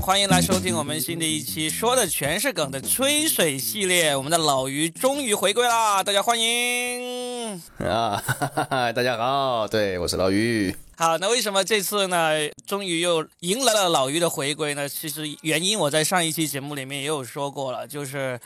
[0.00, 4.16] 欢迎来收听我们新的一期，说的全是梗的吹水系列。
[4.16, 8.16] 我们的老于终于回归啦，大家欢迎啊！
[8.16, 10.74] 哈哈哈，大家好，对我是老于。
[10.96, 12.30] 好，那为什么这次呢，
[12.66, 14.88] 终于又迎来了老于的回归呢？
[14.88, 18.40] 其实原因我在上一期节目里面也有说过了，就是。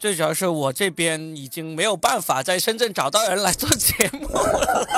[0.00, 4.88] 最主要是我这边已经没有办法在深圳找到人来做节目了。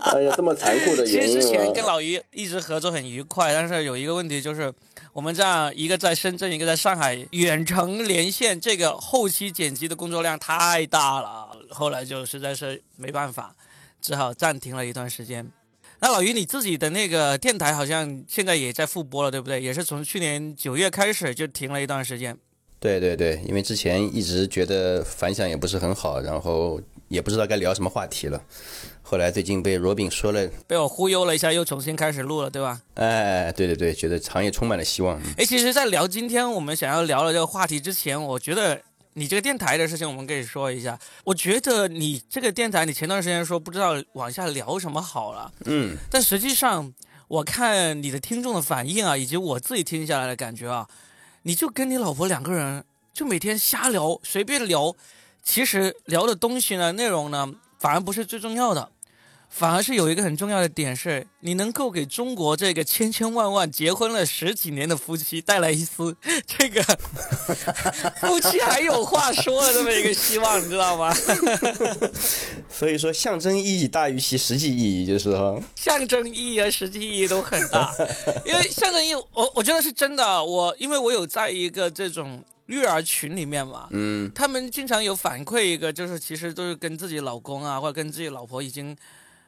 [0.16, 1.34] 哎呀，这么残酷的原因。
[1.34, 4.72] 其实之前跟老于一直合作很愉快，但是有一个问题就是，
[5.12, 11.50] 我们这样一个在深圳，一个在上海远程连线，这个后期剪辑的工作量太大了。
[11.68, 13.54] 后来就实在是没办法，
[14.00, 15.46] 只好暂停了一段时间。
[16.00, 19.60] 那老于你自己的那个电台好像现在也在复播了，对不对？
[19.60, 22.38] 也是从去年九月开始就停了一段时间。
[22.80, 28.42] 对对对，因为之前一直觉得反响也不是很好，然后也不知道该聊什么话题了。
[29.02, 32.80] 后来最近被罗宾说了，被我忽悠了一下，又重新开始录了，对吧？
[32.94, 35.20] 哎，对对对，觉得行业充满了希望。
[35.36, 38.80] 哎，其实，在聊今天我们想要聊的这个话题之前，我觉得
[39.12, 40.98] 你这个电台的事情，我们可以说一下。
[41.24, 46.92] 我觉得你这个电台，你前段时间说不知道往下聊什么好了，嗯，但实际上
[47.28, 50.86] 我看你的听众的反应啊，以及我自己听下来的感觉啊。
[51.46, 54.94] 你就跟你老婆两个人，就每天瞎聊，随便聊，
[55.42, 58.90] 其实聊的东西呢，内容呢，反而不是最重要的。
[59.50, 66.82] 反而是有一个很重要的点是，你能够给中国这个千千万万结婚了十几年的夫妻带来一丝这个
[68.20, 71.14] 夫妻还有话说的这么一个希望，你知道吗？
[72.76, 77.94] 所以说，象征意义大于其实际意义，就是说，象征意义和实际意义都很大。
[78.44, 80.44] 因为象征意义，我我觉得是真的。
[80.44, 88.96] 我因为我有在一个这种育儿群里面嘛，嗯，他们经常有反馈一个，就是其实都是跟自己老公啊，或者跟自己老婆已经。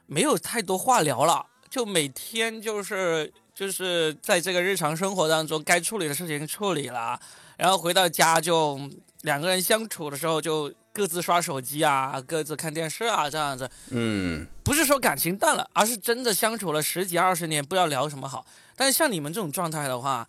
[0.09, 7.19] 没有太多话聊了，就每天就是就是在这个日常生活当中该处理的事情处理了，
[7.57, 8.79] 然后回到家就
[9.27, 13.69] 两个人相处的时候就各自刷手机啊，各自看电视啊这样子。
[13.89, 18.45] 嗯，不是说感情淡了，而是真的相处了十几二十年，不知道聊什么好。
[18.77, 20.25] 但是像你们这种状态的话，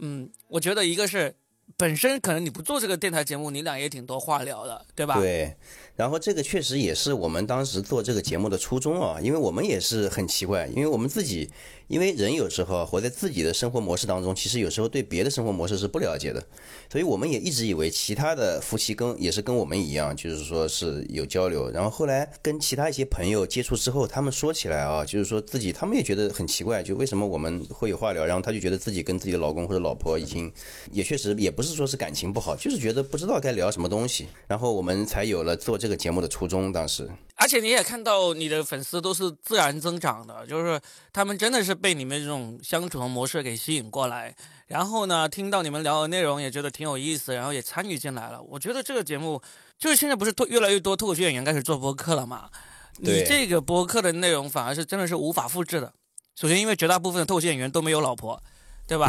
[0.00, 1.32] 嗯，我觉得一个是
[1.76, 5.14] 本身可能你不做这个电台节目，你俩也挺多话聊的，对吧？
[5.14, 5.56] 对。
[5.94, 11.48] 然后这个确实也是我们当时做这个节目的初衷啊，因为我们也是很奇怪，因为我们自己，
[11.90, 16.42] 因为人有时候活在自己的生活模式当中，其实有时候对别的生活模式是不了解的，
[16.90, 21.70] 所以我们也一直以为其他的夫妻跟也是跟我们一样，就是说是有交流。
[21.70, 30.50] 然后后来跟其他一些朋友接触之后，他们说起来啊，就是说自己他们也觉得很奇怪，就为什么我们会有话聊，然后他就觉得自己跟自己的老公或者老婆已经
[30.90, 35.90] 也确实也不是说是感情不好，就是觉得不知道该聊什么东西，然后我们才有了做这个。
[35.90, 40.80] 这个节目的初衷，当时，而且你也看到你的粉丝都是自然增长的，就是
[41.12, 44.34] 他们真的是被你们这种相处的模式给吸引过来，
[44.66, 48.42] 然后呢，听到你们聊的内容也觉得挺有意思，然后也参与进来了。
[48.42, 49.40] 我觉得这个节目
[49.78, 52.50] 就是现在不是多越来越多脱口秀演员开始做播客了嘛？
[52.98, 55.92] 你这个播客的内容反而是真的是无法复制的。
[56.36, 58.42] 首先，因为绝大部分的脱口秀演员都没有老婆。
[58.90, 59.08] 对吧？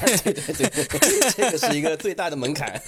[0.00, 2.80] 对对对，这个是一个最大的门槛。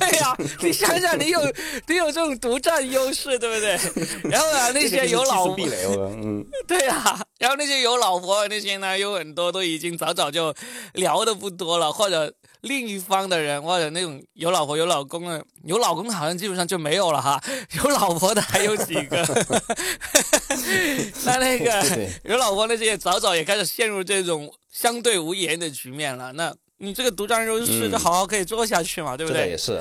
[0.00, 1.40] 对呀，你想想，你有
[1.86, 3.78] 你有这种独占优势，对不对？
[4.28, 5.56] 然后啊，那些有老婆，
[5.96, 10.52] 嗯，对呀，然后那些有老婆那些呢，有很多都已经早早就
[10.94, 17.40] 聊的不多了，或者另一方的人，或者那种有老婆有老公的，有老公好像基本上就没有了哈，
[17.76, 19.24] 有老婆的还有几个。
[21.24, 24.52] 那那个有老婆那些早早也开始陷入这种。
[24.74, 29.42] 相对无言的局面了，那你这个独占优势就好好可以做下去嘛，对不对？
[29.42, 29.80] 这也是，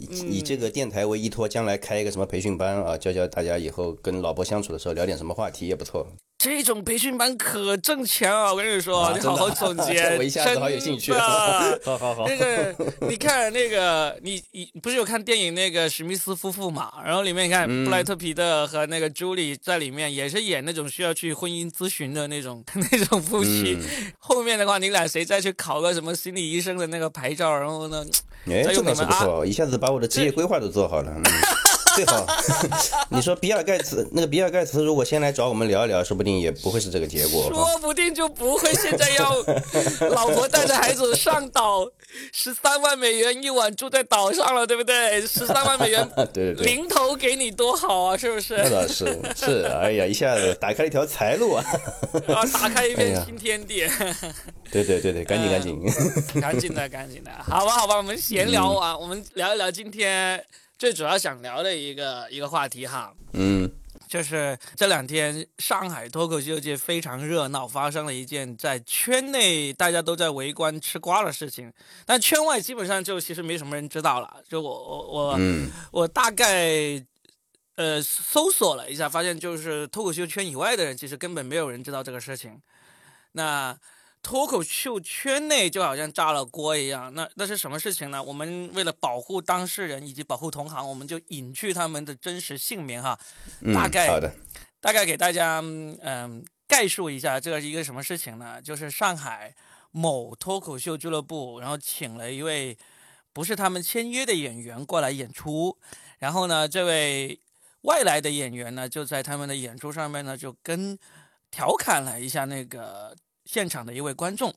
[0.00, 6.06] 以以这个电台为依托，将来开一个什么培训班啊，教教大家以后跟老婆相处的时候聊点什么话题也不错。
[6.38, 8.52] 这种培训班可挣钱啊！
[8.52, 10.04] 我跟你说，你好好总结。
[10.16, 11.12] 我一下子好有兴趣。
[11.82, 12.28] 好好好。
[12.28, 12.72] 那个，
[13.08, 16.92] 你看那个，你你不是有看电影那个史密斯夫妇嘛？
[17.04, 23.76] 然后里面你看布莱特皮特和那个朱莉在里面也是演那种需要去婚姻咨询的那种 那种夫妻。
[24.20, 27.50] 后面的话，你俩谁再去考个什么心理医生的那个牌照？
[27.52, 28.06] 然后呢？
[28.46, 31.10] 哎，这倒是不错，一下子把把我的职业规划都做好了。
[31.98, 32.24] 最好，
[33.10, 37.50] 你说比尔盖茨那个比尔盖茨如果先来找我们聊一聊，说不定也不会是这个结果。
[37.52, 39.34] 说不定就不会现在要
[40.10, 41.84] 老婆带着孩子上岛，
[42.32, 45.20] 十三万美元一晚住在岛上了，对不对？
[45.22, 48.56] 十三万美元， 对对对，零头给你多好啊，是不是？
[48.58, 51.64] 那倒是 是，哎呀，一下子打开了一条财路啊！
[52.28, 53.84] 啊，打开一片新天地。
[54.70, 60.40] 对对对对，赶紧赶紧，赶紧的赶紧的，好吧好吧，我们闲聊完，我们聊一聊今天。
[60.78, 63.68] 最主要想聊的一个一个话题哈，嗯，
[64.06, 71.72] 就是这两天上海脱口秀界非常热闹，发生了一件在圈内大家都在围观吃瓜的事情，
[72.06, 74.40] 但圈外基本上就其实没什么人知道了。
[74.48, 77.04] 就我我我、嗯我大概
[77.74, 82.60] 呃搜索了一下，发现就是脱口秀圈以外的人，其实根本没有人知道这个事情。
[83.32, 83.76] 那
[84.28, 88.22] 脱口秀圈内就好像炸了锅一样，那那是什么事情呢？
[88.22, 93.18] 我们为了保护当事人以及保护同行，我们就隐去他们的真实姓名哈，
[93.62, 94.30] 嗯，大概好的，
[94.82, 98.60] 大概给大家嗯、概述一下，这是一个什么事情呢？
[98.60, 99.54] 就是上海
[99.92, 102.76] 某脱口秀俱乐部，然后请了一位
[103.32, 105.78] 不是他们签约的演员过来演出，
[106.18, 107.40] 然后呢，这位
[107.84, 110.98] 外来的演员呢，就在他们的演出上面呢，就跟
[111.50, 113.16] 调侃了一下那个
[113.48, 114.54] 现场的一位观众。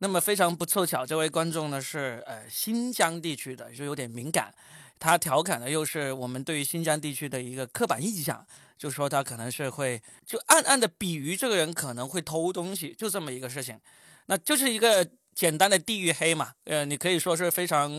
[0.00, 4.52] 那么非常不凑巧，这位观众呢是呃新疆地区的，就有点敏感。
[4.98, 8.44] 他调侃的又是我们对于新疆地区的一个刻板印象，
[8.76, 13.78] 就说他可能是会就暗暗的比喻这个人可能会偷东西，就这么一个事情。
[14.26, 17.90] 那就是一个简单的地域黑嘛，呃，你可以说是非常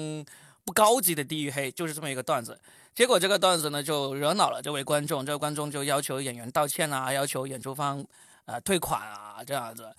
[0.66, 2.60] 不高级的地域黑，就是这么一个段子。
[2.94, 8.06] 结果这个段子呢就惹恼了这位观众，这位观众就要求演员道歉啊，要求演出方
[8.46, 9.94] 呃退款啊这样子。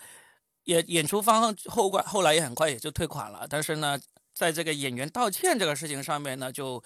[0.65, 3.99] 演演出方后关后来也很快也就退款了，但是呢，
[4.33, 6.83] 在这个演员道歉这个事情上面呢，就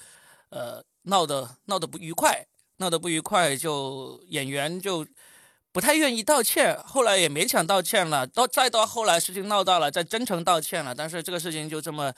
[0.49, 2.45] 呃闹得闹得不愉快，
[2.77, 5.05] 闹得不愉快，就演员就
[5.71, 12.13] 不太愿意道歉，后来也勉强道歉了，到再到后来事情闹大了，再真诚道歉了，但是这个事情就这么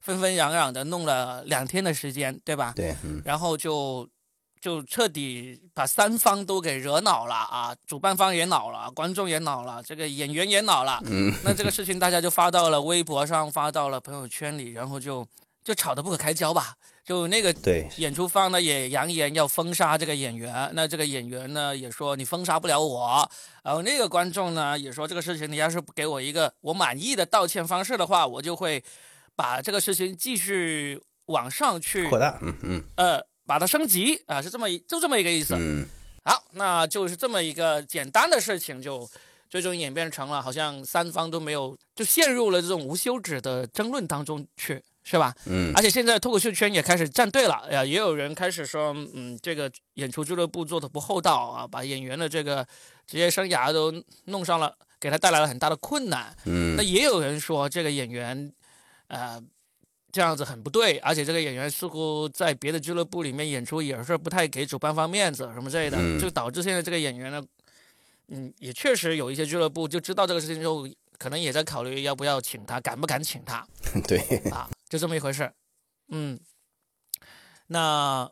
[0.00, 2.72] 纷纷攘攘的弄了两天的时间，对吧？
[2.74, 4.08] 对，嗯，然后就
[4.64, 7.76] 就彻底把三方都给惹恼了啊！
[7.86, 11.02] 主办方也恼了，观众也恼了，这个演员也恼了。
[11.04, 15.26] 嗯，那这个事情大家就发到了微博上，发到了朋友圈里，然后就
[15.62, 16.76] 就吵得不可开交吧。
[17.04, 23.30] 就那个对，演出方呢也扬言要封杀这个演员，那这个演员呢也说你封杀不了我，
[23.62, 28.82] 然后那个观众呢也说这个事情你要是不给我一个我满意的道歉方式的话，我就会
[29.36, 35.54] 把这个事情继续往上去扩大，嗯嗯呃，把它升级啊，是这么一就这么一个意思。
[35.56, 35.86] 嗯，
[36.24, 39.08] 好，那就是这么一个简单的事情，就
[39.50, 45.34] 最终演变成了好像三方都没有，就陷入了这种无休止的争论当中去，是吧？
[45.46, 52.66] 嗯，而且现在脱口秀圈也开始站队了，呀，也有人开始说，嗯，这个演出俱乐部做的不厚道啊，把演员的这个
[53.06, 53.92] 职业生涯都
[54.24, 56.34] 弄上了，给他带来了很大的困难。
[56.46, 58.50] 嗯那也有人说这个演员，
[59.08, 59.40] 呃，
[60.14, 67.44] 这样子很不对，而且这个演员似乎在别的俱乐部里面演出也是不太给主办方面子什么之类的，嗯就导致现在这个演员呢，
[68.28, 70.86] 嗯，也确实有一些俱乐部就知道这个事情之后，
[71.18, 73.66] 可能也在考虑要不要请他，敢不敢请他
[74.06, 74.18] 对，
[74.52, 75.50] 啊，就这么一回事。
[76.10, 76.38] 嗯，
[77.66, 78.30] 那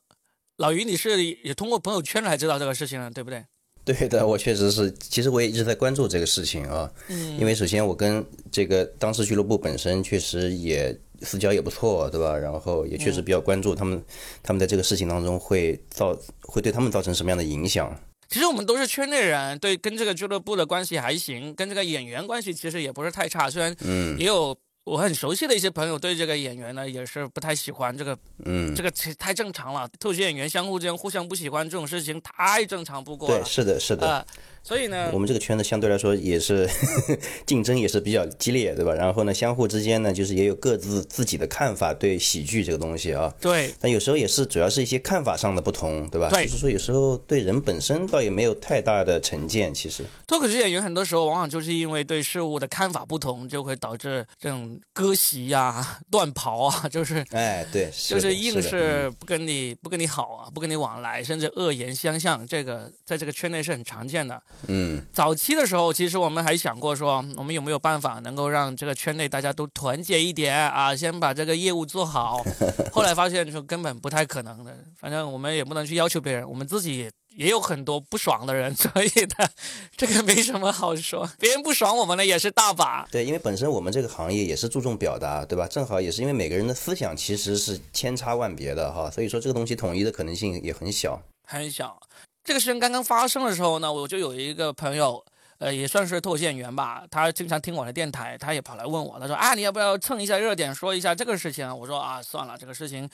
[0.58, 3.44] 老于，你是也通过朋友圈来知道这个事情的，对不对？
[3.84, 12.36] 对的，我确实是，其实我也一直在关注这个事情啊，嗯，因为首先我跟这个当时俱乐部本身确实也私交也不错，对吧？
[12.36, 14.02] 然后也确实比较关注他们，
[14.42, 17.94] 他们在这个事情当中会造会对他们造成什么样的影响。
[18.28, 23.50] 其实我们都是圈内人，对，跟这个俱乐部的关系还行，跟这个演员关系其实也不是太差。
[23.50, 29.86] 虽然嗯也有我很熟悉的一些朋友对这个演员呢也是不太喜欢，这个嗯，这个太太正常了。
[30.00, 34.08] 脱口秀演员相互之间互相不喜欢这种事情太正常不过了对，是的，是的。
[34.08, 34.26] 啊、
[34.64, 36.69] 所以呢我，们这个圈子相对来说也是
[37.44, 38.94] 竞争也是比较激烈，对吧？
[38.94, 43.32] 然后呢，相互之间呢，就是也有各自自己的看法对喜剧这个东西啊。
[43.41, 46.29] 对但有时候也是主要是一些看法上的不同，对吧？
[46.31, 50.05] 对就是说有时候对人本身倒也没有太大的成见，其实。
[50.27, 64.41] 脱口秀演员很多时候往往就是因为对事物的看法不同，就会导致这种割席呀、断袍啊， 就是哎，对，的就是硬是不跟你不跟你好啊，不跟你往来，甚至恶言相向，这个在这个圈内是很常见的。
[64.69, 72.44] 嗯早期的时候，其实我们还想过说，我们有没有办法能够让这个圈内大家都团结一点啊，先把这个业务做好。
[72.93, 79.49] 后来发现说根本不太可能的，反正我们也不能去要求别人，我们自己也有很多不爽的人，所以呢，
[79.97, 83.06] 这个没什么好说，别人不爽我们呢也是大把。
[83.11, 85.67] 对，因为本身我们这个行业也是注重表达，对吧？
[85.67, 91.21] 正好也是因为每个人的思想其实是千差万别的哈，所以说这个东西统一的可能性也很小。
[91.44, 91.99] 很小。
[92.44, 95.25] 这个事情刚刚发生的时候呢，我就有一个朋友，
[95.58, 101.79] 呃，也算是脱口秀演员吧，他经常听我的电台，他也跑来问我，他说啊，你要不要蹭一下热点，说一下这个事情？
[101.79, 103.08] 我说啊，算了，这个事情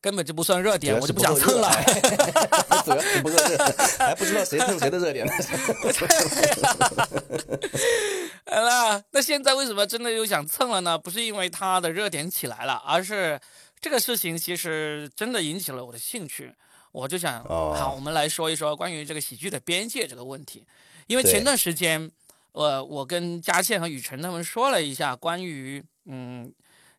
[0.00, 1.70] 根本就不算热点，我就不想蹭了。
[2.84, 3.56] 主要是不够热，
[4.04, 5.32] 还不知道谁蹭谁的热点呢。
[8.46, 10.98] 好了，那现在为什么真的又想蹭了呢？
[10.98, 13.40] 不是因为他的热点起来了，而是
[13.80, 16.52] 这个事情其实真的引起了我的兴趣。
[16.94, 20.64] 我就想，哦好，我们来说一说关于这个喜剧的边界这个问题。
[21.08, 22.08] 因为前段时间，
[22.52, 26.52] 呃，我跟佳倩和雨辰他们说了一下关于嗯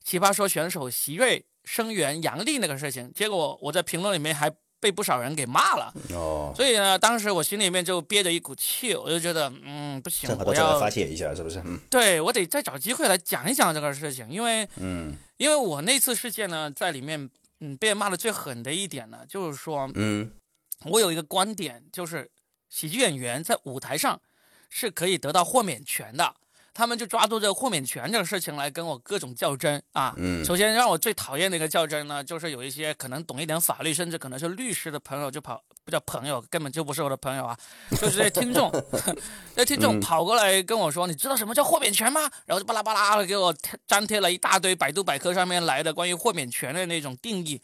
[0.04, 5.94] 奇葩说选手席瑞声援杨笠那个事情，结果我在评论里面还被不少人给骂了。
[6.12, 11.60] 哦，所以呢，当时我心里面就憋着一股气，我就觉得，嗯，不行正，好我要发泄一下，是不是？
[11.66, 17.30] 嗯对我得再找机会来讲一讲这个事情，因为嗯因为我那次事件呢，在里面，
[17.66, 20.32] 嗯，被骂的最狠的一点呢，就是说嗯
[20.86, 22.30] 我有一个观点，就是
[22.70, 24.22] 喜剧演员在舞台上
[24.70, 26.36] 是可以得到豁免权的。
[26.76, 30.14] 他们就抓住这个豁免权这个事情来跟我各种较真啊。
[30.18, 37.58] 嗯首先让我最讨厌的一个较真呢，就是有一些可能懂一点法律，甚至可能是律师的朋友就跑，不叫朋友，根本就不是我的朋友啊，
[37.92, 38.70] 就是这些听众，
[39.56, 42.30] 那听众嗯跑过来跟我说，你知道什么叫豁免权吗？
[42.46, 43.56] 然后就巴拉巴拉的给我
[43.88, 47.62] 粘贴了一大堆百度百科上面来的关于豁免权的那种定义。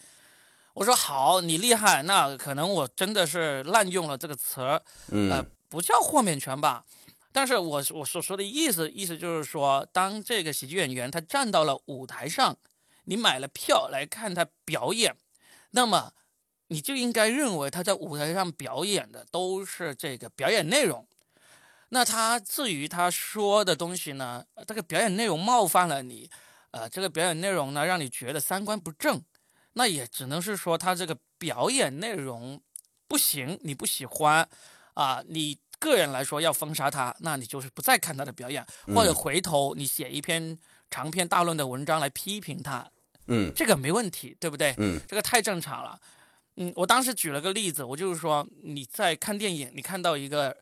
[0.73, 6.85] 我说好，你厉害，那可能我真的是滥用了这个词儿，呃嗯，不叫豁免权吧。
[7.33, 12.57] 但是我我所说的意思，意思就是说，当这个喜剧演员他站到了舞台上，
[13.05, 15.15] 你买了票来看他表演，
[15.71, 16.11] 那么
[16.67, 21.07] 你就应该认为他在舞台上表演的都是这个表演内容。
[21.89, 26.29] 那他至于他说的东西呢，这个表演内容冒犯了你，
[26.71, 29.21] 呃，这个表演内容呢让你觉得三观不正，
[29.73, 32.61] 那也只能是说他这个表演内容
[33.07, 34.47] 不行，你不喜欢
[34.93, 40.55] 啊、你个人来说要封杀他，那你就是不再看他的表演，或者回头你写一篇
[40.91, 42.87] 长篇大论的文章来批评他，
[43.25, 44.75] 嗯这个没问题，对不对？
[44.77, 45.99] 嗯这个太正常了。
[46.57, 50.55] 嗯，我当时举了个例子，我就是说你在看电影，你看到一个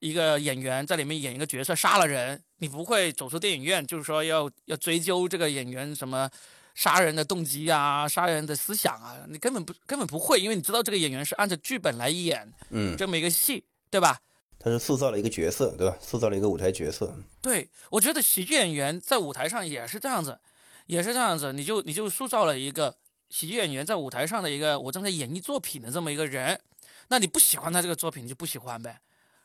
[0.00, 6.28] 一个演员在里面演一个角色杀了人，你不会走出电影院，就是说要要追究这个演员什么
[6.74, 14.18] 杀人的动机啊、杀人的思想啊，你根本不根本不会，因为你知道这个演员是按照剧本来演嗯，这么一个戏，对吧？
[14.58, 15.96] 他是塑造了一个角色，对吧？
[16.00, 17.14] 塑造了一个舞台角色。
[17.40, 20.40] 对，我觉得喜剧演员在舞台上也是这样子，
[20.86, 22.96] 也是这样子，你就你就塑造了一个
[23.30, 26.60] 喜剧演员在舞台上的一个我正在演绎作品的这么一个人，
[27.08, 29.00] 那你不喜欢他这个作品，你就不喜欢呗，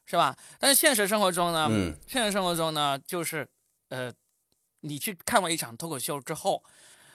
[0.06, 0.36] 是吧？
[0.60, 3.48] 但是现实生活中呢，嗯现实生活中呢，就是
[3.90, 4.12] 呃，
[4.82, 6.64] 你去看完一场脱口秀之后，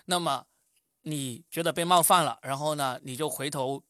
[0.04, 0.46] 那么
[1.02, 3.82] 你觉得被冒犯了，然后呢，你就回头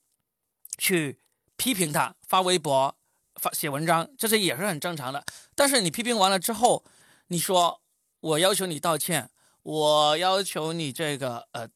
[0.78, 1.18] 去
[1.56, 2.96] 批评他，发微博、
[3.38, 5.24] 发写文章，这些也是很正常的。
[5.54, 6.84] 但是你批评完了之后，
[7.28, 7.80] 你说
[8.20, 9.30] 我要求你道歉，
[9.62, 11.68] 我要求你这个呃，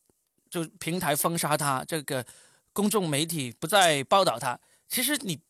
[0.50, 2.25] 就平台封杀他，这个
[2.73, 4.59] 公众媒体不再报道他。
[4.88, 5.40] 其实你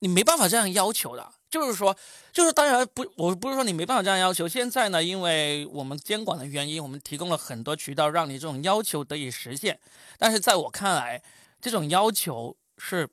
[0.00, 1.96] 你没办法这样要求的，就是说，
[2.32, 4.46] 就是当然不，我不是说你没办法这样要求。
[4.46, 9.80] 现在呢，因为我们监管的原因，我们提供了很多渠道让你这种要求得以实现。
[10.18, 11.22] 但是在我看来，
[11.60, 13.08] 这种要求是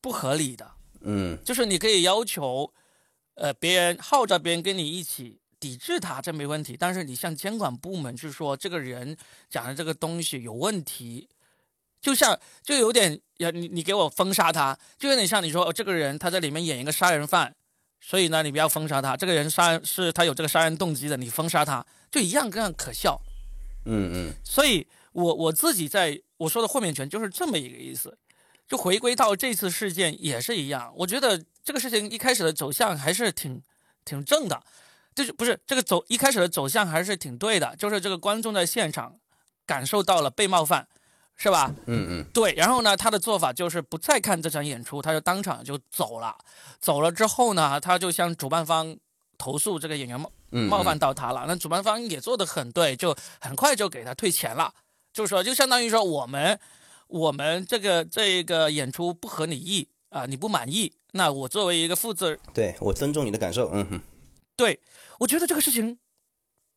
[0.00, 0.72] 不合理的。
[1.04, 2.72] 嗯就是你可以要求，
[3.34, 6.76] 呃，别人号召别人跟你一起抵制他，这没问题。
[6.78, 9.16] 但是你向监管部门去说这个人
[9.48, 11.28] 讲的这个东西有问题，
[12.00, 17.54] 就像就有点，要，你你给我封杀他，就有点像你说、哦、这个人他在里面演一个杀人犯，
[18.00, 19.16] 所以呢你不要封杀他。
[19.16, 23.20] 这个人杀人是他有这个杀人动机的，你封杀他，就一样更可笑。
[23.84, 28.16] 嗯嗯所以我我自己在我说的豁免权就是这么一个意思，
[28.72, 30.90] 就回归到这次事件也是一样。
[30.96, 33.62] 我觉得这个事情一开始的走向还是挺
[34.02, 34.62] 挺正的，
[35.14, 39.18] 就是不是这个走一开始的走向还是挺对的，就是这个观众在现场
[39.66, 40.88] 感受到了被冒犯，
[41.36, 41.70] 是吧？
[41.84, 46.34] 嗯嗯对，然后呢，他的做法就是不再看这场演出，他就当场就走了。
[46.80, 48.96] 走了之后呢，他就向主办方
[49.36, 51.44] 投诉这个演员冒嗯，冒犯到他了。
[51.46, 54.72] 那主办方也做的很对，就很快就给他退钱了。
[55.12, 56.58] 就是说，就相当于说我们
[57.12, 63.70] 我们这个这个演出不合你意啊、你不满意，那我作为一个负责，对我尊重你的感受。
[63.72, 64.00] 嗯哼，
[64.56, 64.80] 对
[65.20, 65.98] 我觉得这个事情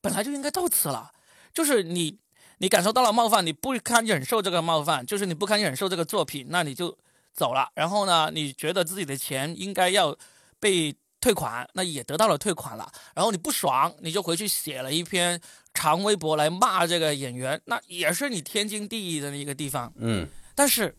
[0.01, 1.11] 本来就应该到此了。
[1.53, 2.17] 就是你
[2.59, 6.97] 你感受到了冒犯，你不堪忍受这个冒犯，就是你不堪忍受这个作品，那你就
[7.33, 7.69] 走了。
[7.75, 10.17] 然后呢，你觉得自己的钱应该要
[10.59, 12.89] 被退款，那也得到了退款了。
[13.15, 15.41] 然后你不爽，你就回去写了一篇
[15.75, 19.93] 长微博来骂这个演员，那也是你天经地义的一个地方。
[19.97, 20.95] 嗯但是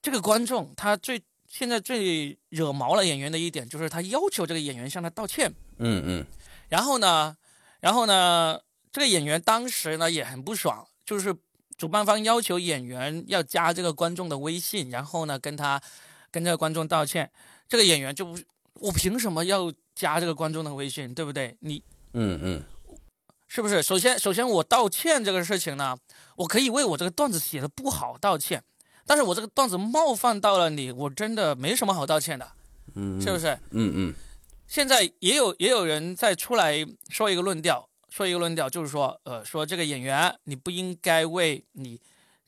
[0.00, 5.52] 这个观众他最现在最惹毛了演员的一点就是他要求这个演员向他道歉。
[5.78, 6.26] 嗯嗯
[6.68, 7.36] 然后呢，
[7.80, 8.60] 然后呢，
[8.92, 11.34] 这个演员当时呢也很不爽，就是
[11.76, 15.80] 主办方要求演员要加这个观众的微信，然后呢跟他
[16.30, 17.30] 跟这个观众道歉。
[17.68, 18.38] 这个演员就不，
[18.74, 21.56] 我凭什么要加这个观众的微信，对不对？
[21.60, 22.62] 你嗯嗯
[23.48, 23.82] 是不是？
[23.82, 25.96] 首先，首先我道歉这个事情呢，
[26.36, 28.62] 我可以为我这个段子写的不好道歉，
[29.06, 32.52] 但是我这个段子冒犯到了你，我真的没什么好道歉的，
[32.94, 33.58] 嗯，是不是？
[33.70, 34.14] 嗯嗯
[34.66, 42.00] 现在也有也有人在出来说一个论调，说一个论调，就是说，呃，说这个演员你不应该为你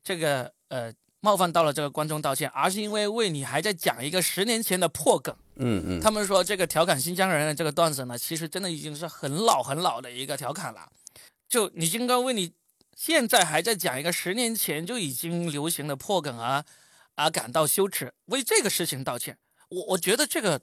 [0.03, 0.93] 这个呃
[1.29, 5.37] 冒犯到了这个观众道歉，而是因为为你还在讲一个十年前的破梗。
[5.57, 10.91] 嗯嗯，他们说这个调侃新疆人的这个段子呢，其实真的已经是很老很老的一个调侃了。
[11.47, 12.53] 就你应该为你
[12.97, 16.65] 现在还在讲一个十年前就已经流行的破梗啊
[17.17, 19.37] 啊感到羞耻，为这个事情道歉。
[19.69, 20.59] 我我觉得这个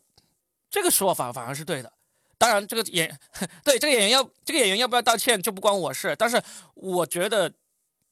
[0.71, 1.93] 这个说法反而是对的。
[2.39, 3.15] 当然，这个演
[3.63, 6.15] 对这个演员要这个演员要不要道歉就不关我事。
[6.17, 6.41] 但是
[6.73, 7.53] 我觉得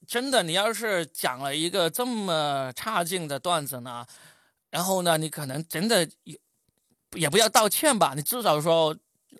[0.06, 4.06] 真的，你要是讲了一个这么差劲的段子呢，
[4.70, 6.38] 然后呢，你可能真的也
[7.14, 8.96] 也不要道歉吧，你至少说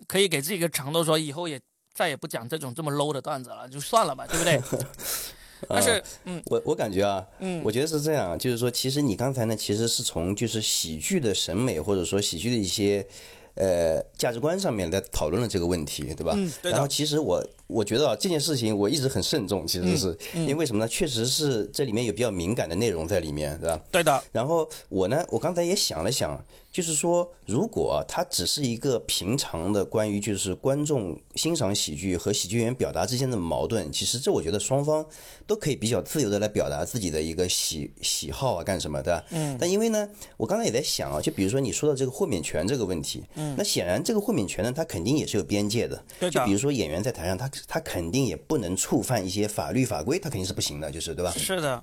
[0.07, 1.59] 可以给自己一个承诺，说以后也
[1.93, 4.61] 再也不讲这种这么 low 的段子了，就算了吧，对不对？
[5.69, 13.07] 但是，嗯我我感觉啊，嗯，我觉得是这样，就是说，其实你刚才呢，其实是从就是喜剧的审美或者说喜剧的一些
[13.55, 16.33] 呃价值观上面来讨论了这个问题，对吧？
[16.35, 20.87] 嗯对然后其实我我觉得啊，这件事情我一直很慎重，其实是、嗯因为什么呢？
[20.87, 23.79] 确实是这里面有比较敏感的内容在里面，对吧？
[23.91, 26.39] 对的，然后我呢，我刚才也想了想，
[26.75, 35.05] 就是说，如果它只是一个平常的关于就是观众欣赏喜剧和喜剧演员表达之间的矛盾，其实这我觉得双方
[35.47, 39.23] 都可以比较自由的来表达自己的一个喜喜好啊，干什么的。
[39.29, 39.57] 嗯。
[39.57, 40.05] 但因为呢，
[40.35, 46.03] 我刚才也在想啊，就比如说你说到这个豁免权这个问题，嗯，那显然这个豁免权呢，它肯定也是有边界的。
[46.19, 51.31] 对的就比如说演员在台上，他他肯定也不能触犯一些法律法规，他肯定是不行的，就是对吧？
[51.37, 51.81] 是的，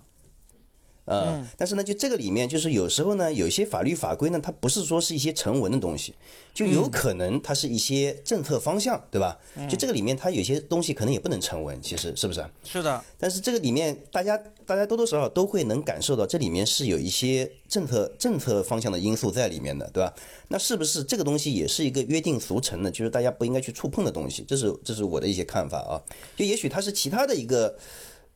[1.05, 6.15] 呃，但是呢，就这个里面，就是有时候呢，有一些法律法规呢，它不是说是一些成文的东西，
[6.55, 9.37] 就有可能它是一些政策方向，对吧？
[9.69, 12.47] 就这个里面，它有些东西可能也不能成文，其实是不是？
[12.63, 20.15] 是的，但是这个里面，大家大家多多少少都会能感受到，这里面是有一些政策政策方向的因素在里面的，对吧？
[20.47, 24.45] 那是不是这个东西也是一个约定俗成的，就是大家不应该去触碰的东西？
[24.47, 25.99] 这是这是我的一些看法啊。
[26.37, 27.77] 就也许它是其他的一个。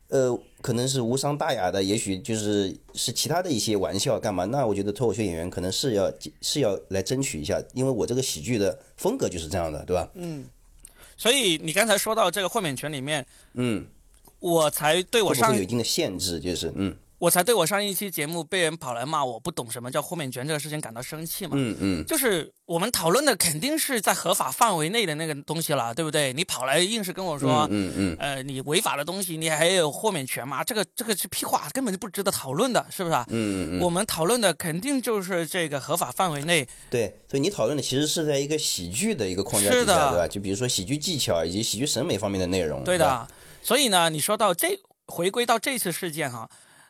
[0.08, 4.44] 呃，可能是无伤大雅的，也许就是是其他的一些玩笑干嘛？
[4.44, 10.08] 那我觉得脱口秀演员可能是要是要来争取一下，因为我这个喜剧的风格就是这样的，对吧？
[10.14, 10.44] 嗯
[11.16, 13.86] 所以你刚才说到这个豁免权里面，嗯，
[14.38, 16.38] 我才对我上会有一定的限制？
[16.38, 21.52] 就是嗯我才对我上一期节目被人跑来骂我不懂什么叫豁免权这个事情感到生气嘛。
[21.54, 26.32] 嗯嗯，就是我们讨论的肯定是在合法范围内的那个东西了，对不对？
[26.32, 30.62] 你跑来硬是跟我说，嗯嗯呃，你违法的东西你还有豁免权吗？
[30.62, 33.24] 这个这个是屁话，根本就不值得讨论的，是不是啊？
[33.30, 40.28] 嗯嗯嗯，我们讨论的肯定就是这个合法范围内，对，所以你讨论的其实是在一个喜剧的一个框架是的底下，对吧？
[40.28, 43.26] 就比如说喜剧技巧以及喜剧审美方面的内容，对，的。
[43.62, 46.48] 所以呢，你说到这回归到这次事件哈，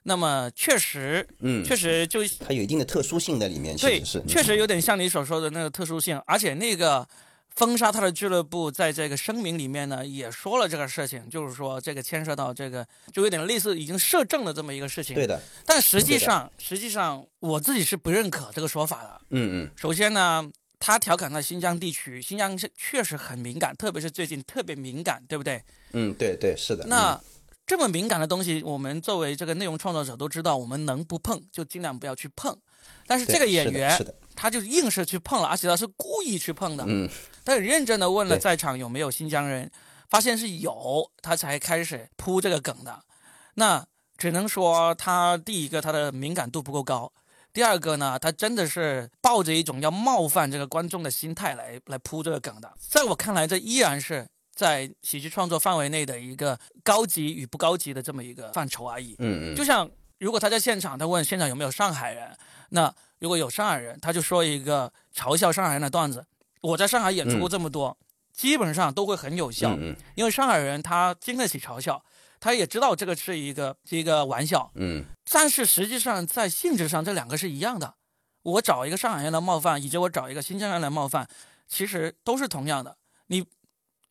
[0.09, 7.07] 那么确实嗯，确实就它有一定的特殊性在里面，其对实是，确实有点像你所说的那个特殊性，而且那个
[7.57, 15.17] 封杀他的俱乐部在这个声明里面呢也说了这个事情，就是说这个牵涉到这个就有点类似已经摄政的这么一个事情。
[15.17, 19.21] 对的，但实际上实际上我自己是不认可这个说法的。
[19.31, 25.61] 嗯嗯首先呢，他调侃到新疆地区，新疆是确实很敏感，特别是最近特别敏感，对不对？
[25.93, 27.21] 嗯，对对是的，那
[27.67, 32.57] 这么敏感的东西，我们作为这个内容创作者都知道，我们能不碰就尽量不要去碰。
[33.09, 33.99] 但是这个演员，
[34.37, 36.85] 他就硬是去碰了，而且他是故意去碰的。
[36.87, 37.09] 嗯
[37.45, 39.71] 他很认真的问了在场有没有新疆人，
[40.09, 43.03] 发现是有，他才开始铺这个梗的。
[43.55, 47.13] 那只能说他第一个他的敏感度不够高，
[47.53, 52.73] 第二个呢，他真的是抱着一种要冒犯这个观众的心态来来铺这个梗的。
[52.79, 59.15] 在我看来，这依然是在喜剧创作范围内的一个高级与不高级的这么一个范畴而已。
[59.19, 59.89] 嗯嗯，就像
[60.19, 62.37] 如果他在现场，他问现场有没有上海人，
[62.71, 66.27] 那如果有上海人，他就说一个嘲笑上海人的段子。
[66.63, 67.97] 我在上海演出过这么多，
[68.33, 72.03] 基本上都会很有效，嗯因为上海人他经得起嘲笑，
[72.41, 77.95] 他也知道这个是一个是一个玩笑，嗯但是实际上在性质上这两个是一样的。
[78.43, 81.29] 我找一个上海人来冒犯，以及我找一个新疆人来冒犯，
[81.67, 82.97] 其实都是同样的。
[83.27, 83.45] 你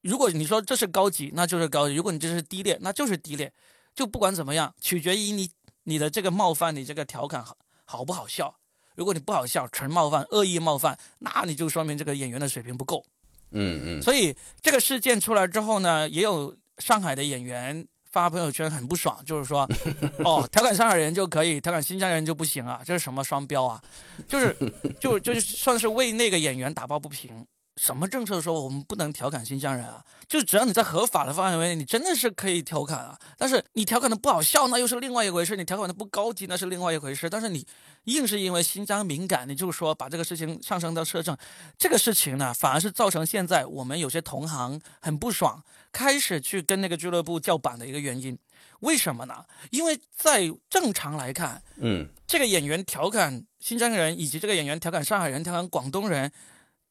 [0.06, 3.52] 如果你说这是高级，那就是高级；如果你这是低劣，那就是低劣。
[3.96, 5.50] 就不管怎么样，取决于你
[5.86, 8.56] 你的这个冒犯，你这个调侃好好不好笑。
[8.96, 13.04] 如果你不好笑，纯冒犯、恶意冒犯，那你就说明这个演员的水平不够。
[13.52, 19.68] 嗯嗯所以这个事件出来之后呢，也有上海的演员发朋友圈很不爽，就是说，
[20.24, 23.82] 哦，调侃上海人就可以，调侃新疆人就不行啊，这是什么双标啊？
[24.28, 24.56] 就是
[25.00, 27.46] 就就是算是为那个演员打抱不平。
[27.78, 30.04] 什么政策说我们不能调侃新疆人啊？
[30.28, 33.20] 就只要你在合法的范围内，你真的是可以调侃啊。
[33.38, 37.30] 但是你调侃的不好笑，那又是另外一回事；你调侃的不高级，那是另外一回事。
[37.30, 37.66] 但是你
[38.06, 41.38] 硬是因为新疆敏感，你就说把这个事情上升到摄政，
[41.78, 45.62] 这个事情呢，反而是造成现在我们有些同行很不爽，
[45.92, 48.38] 开始去跟那个俱乐部叫板的一个原因。
[48.80, 49.44] 为什么呢？
[49.72, 56.32] 因为在正常来看，嗯，这个演员调侃新疆人，以及这个演员调侃上海人、调侃广东人，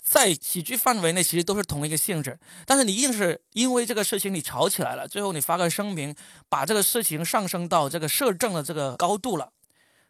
[0.05, 2.39] 在喜剧范围内其实都是同一个性质。
[2.67, 6.15] 但是你硬是因为这个事情你吵起来了，最后你发个声明，
[6.49, 9.51] 把这个事情上升到这个摄政的这个高度了，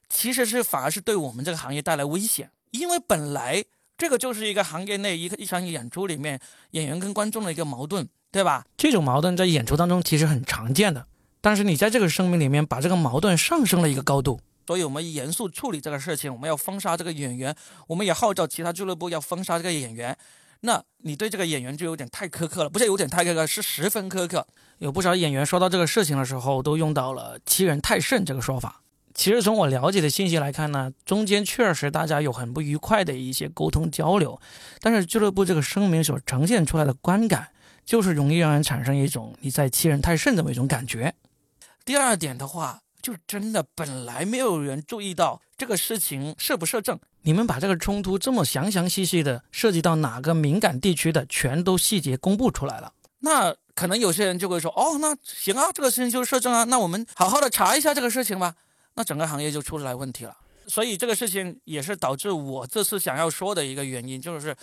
[0.08, 2.50] 其实是反而是对我们这个行业带来危险。
[2.72, 3.64] 因为本来
[3.96, 6.40] 这个就是一个行业内一个一场演出里面
[6.72, 8.66] 演员跟观众的一个矛盾，对吧？
[8.76, 11.06] 这种矛盾在演出当中其实很常见的。
[11.40, 17.54] 但是你在这个声明里面把这个矛盾上升了一个高度，所以我们严肃处理这个事情，我们要封杀这个演员，
[17.86, 20.16] 我们也号召其他俱乐部要封杀这个演员。
[20.60, 24.46] 那你对这个演员就有点太苛刻了，不是有点太苛刻，是十分苛刻。
[24.78, 28.80] 有不少演员说到这个事情的时候，都用到了“欺人太甚”这个说法。
[29.12, 34.40] 其实从我了解的信息来看呢，中间确实大家有很不愉快的一些沟通交流，
[34.80, 37.50] 但是俱乐部这个声明所呈现出来的观感，
[37.84, 41.14] 就是容易让人产生一种你在欺人太甚这么一种感觉。
[41.84, 46.98] 第二点的话，就真的本来没有人注意到这个事情涉不涉政。
[47.20, 52.94] 你们把这个冲突这么详详细细的涉及到哪个敏感地区的，全都细节公布出来了。
[53.18, 58.54] 那可能有些人就会说，哦，那行啊，这个事情就是涉政啊，那我们好好的查一下这个事情吧。
[58.94, 60.34] 那整个行业就出来问题了。
[60.66, 64.56] 所以这个事情也是导致我这次想要说的一个原因，就是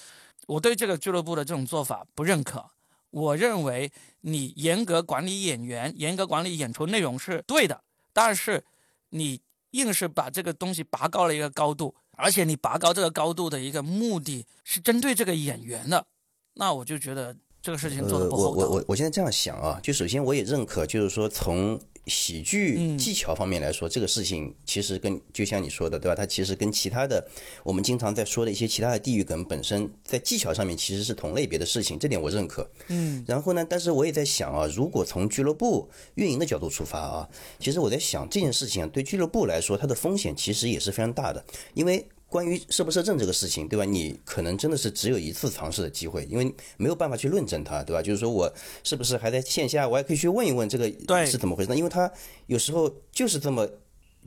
[0.47, 2.65] 我对这个俱乐部的这种做法不认可。
[3.11, 8.63] 我认为你严格管理演员，严格管理演出内容是对的，但是
[9.09, 16.05] 你硬是把这个东西拔高了一个高度，而且你拔高这个高度的一个目的是针对这个演员的，
[16.53, 18.49] 那我就觉得这个事情做的不好。
[18.49, 21.79] 我我我我现在这样想啊，就首先我也认可，就是说从。
[22.07, 26.15] 喜剧技巧方面来说，这个事情其实跟就像你说的，对吧？
[26.15, 27.25] 它其实跟其他的
[27.63, 32.69] 我们经常在说的一些其他的地域梗本身在技巧上面其实是同类别的事情，这点我认可。
[32.87, 33.23] 嗯。
[33.27, 42.07] 然后呢，但是我也在想啊，如果从俱乐部运营的角度出发啊，其实我在想这件事情对俱乐部来说，它的风险其实也是非常大的，因为。
[42.31, 43.83] 关于设不设证这个事情，对吧？
[43.83, 48.01] 你可能真的是只有一次尝试的机会，因为没有办法去论证它，对吧？
[48.01, 48.49] 就是说我
[48.85, 50.89] 是不是还在线下，我还可以去问一问这个
[51.25, 51.75] 是怎么回事？
[51.75, 52.09] 因为它
[52.47, 53.67] 有时候就是这么，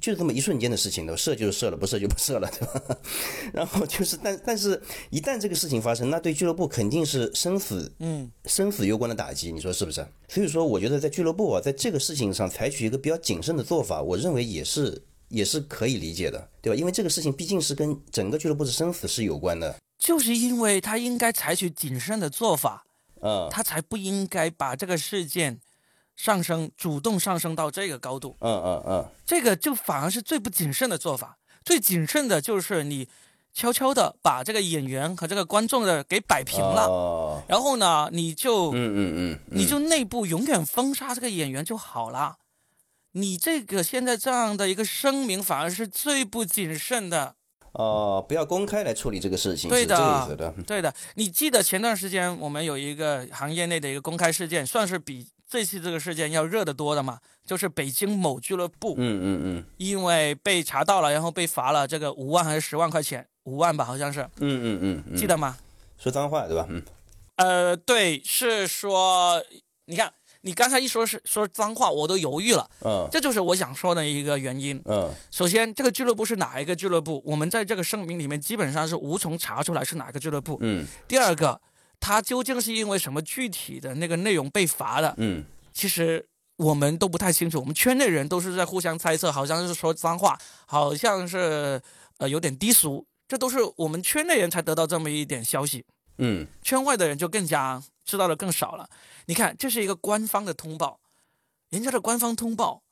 [0.03, 2.99] 就是这么一瞬间的事情的，设就是设了，不设就不设了， 对吧？
[3.55, 10.07] 然后就是，但但是一旦这个事情发生，那对俱乐部肯定是生死，嗯，生死攸关的打击，你说是不是？
[10.29, 15.01] 所以说，我觉得在俱乐部啊，在这个事情上采取一个比较谨慎的做法，我认为也是。
[15.35, 16.79] 也是可以理解的，对吧？
[16.79, 19.75] 因为这个事情毕竟是跟整个俱乐部的生死是有关的。
[19.99, 22.85] 就是因为他应该采取谨慎的做法，
[23.20, 25.59] 嗯，他才不应该把这个事件
[26.14, 28.37] 上升，主动上升到这个高度。
[28.40, 31.38] 嗯嗯嗯，这个就反而是最不谨慎的做法。
[31.64, 33.09] 最谨慎的就是你
[33.55, 42.37] 悄悄的把这个演员和这个观众的给摆平了，然后呢，你就嗯嗯嗯，你就内部永远封杀这个演员就好了。
[43.16, 47.37] 你这个现在这样的一个声明，反而是最不谨慎的
[47.72, 50.92] 哦，不要公开来处理这个事情，对的，对的。
[51.14, 57.20] 你记得前段时间我们有一个行业内的一个公开事件，算是比这次这个事件要热得多的嘛？
[57.46, 65.57] 就是北京某俱乐部，嗯嗯嗯，因为被查到了，然后被罚了这个五万还是十万块钱，五万吧，好像是，嗯嗯嗯，记得吗？
[65.98, 66.66] 说脏话对吧？
[66.68, 66.83] 嗯，
[67.37, 69.40] 呃，对，是说，
[69.85, 70.12] 你看。
[70.45, 72.69] 你刚才一说是说脏话，我都犹豫了。
[72.85, 74.79] 嗯，这就是我想说的一个原因。
[74.85, 77.23] 嗯，首先，这个俱乐部是哪一个俱乐部？
[77.25, 80.59] 我们在这个声明里面基本上是无从查出来是哪个俱乐部。
[80.61, 80.87] 嗯。
[81.09, 81.59] 第二个，
[81.99, 85.15] 他究竟是因为什么具体的那个内容被罚的？
[85.17, 87.59] 嗯，其实我们都不太清楚。
[87.61, 91.81] 我们圈内人都是在互相猜测，好像是说脏话，好像是
[92.19, 95.87] 呃有点低俗，这都是我们圈内人才得到这么一点消息。
[96.19, 98.87] 嗯，圈外的人就更加知道的更少了。
[99.27, 101.01] 你看，这是一个官方的通报，
[101.71, 102.83] 人家的官方通报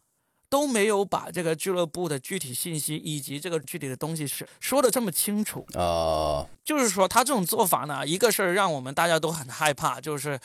[0.48, 6.46] 都没有把这个俱乐部的具体信息以及这个具体的东西是说的这么清楚啊。
[6.64, 10.38] 就是说，他这种做法呢，一个是让我们大家都很害怕，就是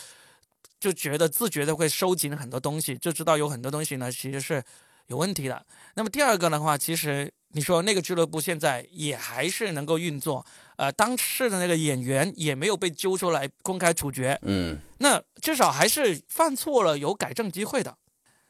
[0.80, 4.64] 就觉得自觉的会收紧很多东西，就知道有很多东西呢其实是
[5.08, 5.66] 有问题的。
[5.96, 10.46] 那么第二个的话，其实你说那个俱乐部现在也还是能够运作。
[10.78, 17.98] 呃，当事的那个演员也没有被揪出来公开处决，嗯，那至少还是犯错了有改正机会的。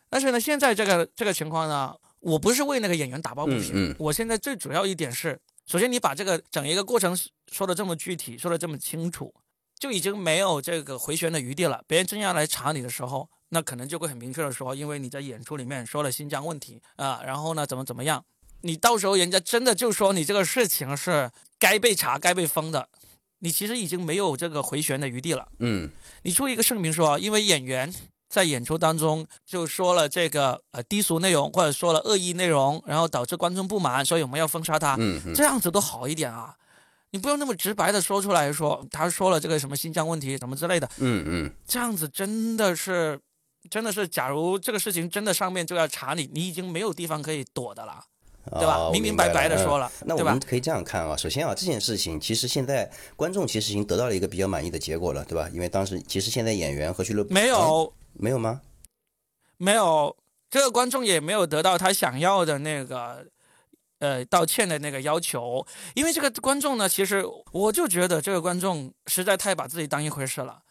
[0.09, 7.17] 但是呢，现在这个这个情况呢，我不是为那个演员打抱不平，我现在最主要一点是，首先你把这个整一个过程
[7.51, 9.33] 说的这么具体，说的这么清楚，
[9.79, 11.83] 就已经没有这个回旋的余地了。
[11.87, 18.23] 别人真要来查你的时候，那可能就会很明确的说，因为你在演出里面说了新疆问题啊，然后呢怎么怎么样，
[18.61, 22.89] 你到时候人家真的就说你这个事情是该被查、该被封的，
[23.39, 25.47] 你其实已经没有这个回旋的余地了。
[25.59, 25.89] 嗯。
[26.23, 27.93] 你出一个声明说，因为演员
[28.29, 35.33] 在演出当中就说了这个呃低俗内容或者说了恶意内容，然后导致观众不满，所以我们要封杀他，嗯嗯。
[35.33, 36.55] 这样子都好一点啊。
[37.11, 43.17] 你不用那么直白的说出来说，他说了这个什么新疆问题什么之类的，嗯嗯，这样子真的是，
[43.69, 48.03] 真的是，假如这个事情真的上面就要查你，你已经没有地方可以躲的了，
[48.51, 48.77] 对吧？
[48.77, 49.77] 哦明明白白的说。
[49.77, 50.39] 了，那我们？
[50.39, 55.49] 可以这样看啊，首先啊，这件事情其实现在观众其实已经得到了一个比较满意的结果了，对吧？
[55.53, 58.61] 因为当时其实现在演员和俱乐部没有，没有吗？
[59.57, 60.15] 没有，
[60.49, 63.25] 这个观众也没有得到他想要的那个
[63.99, 70.61] 呃道歉的那个要求，因为这个观众呢，其实我就觉得这个观众实在太把自己当一回事了。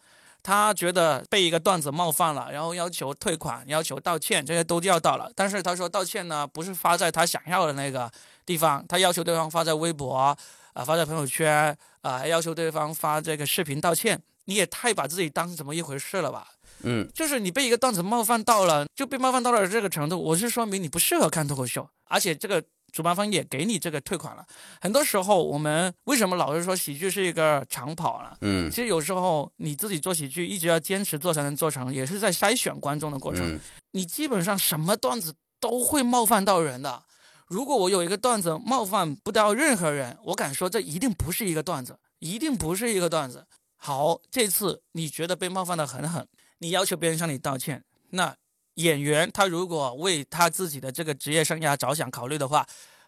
[0.47, 5.29] 他觉得被一个段子冒犯了，然后要求退款、要求道歉，这些都要到了。
[5.35, 8.09] 但是他说道歉呢，不是发在他想要的那个
[8.45, 10.37] 地方，他要求对方发在微博啊、
[10.85, 14.21] 发在朋友圈啊、还要求对方发这个视频道歉。
[14.45, 16.47] 你也太把自己当怎么一回事了吧？
[16.83, 24.45] 嗯，就是你被一个段子冒犯到了，就被冒犯到了这个程度，我是说明你不适合看脱口秀，而且这个主办方也给你这个退款了。
[24.81, 28.35] 很多时候，我们为什么老是说喜剧是一个长跑呢？
[28.41, 33.55] 嗯其实有时候你自己做喜剧，一直要坚持做才能做成，也是在筛选观众的过程。
[33.55, 33.59] 嗯
[33.91, 37.03] 你基本上什么段子都会冒犯到人的。
[37.47, 43.47] 如果我有一个段子冒犯不到任何人，我敢说这一定不是一个段子，一定不是一个段子。
[43.77, 46.27] 好，这次你觉得被冒犯的很狠，
[46.59, 48.35] 你要求别人向你道歉，那
[48.77, 52.65] 演员他如果为他自己的这个职业生涯着想考虑的话，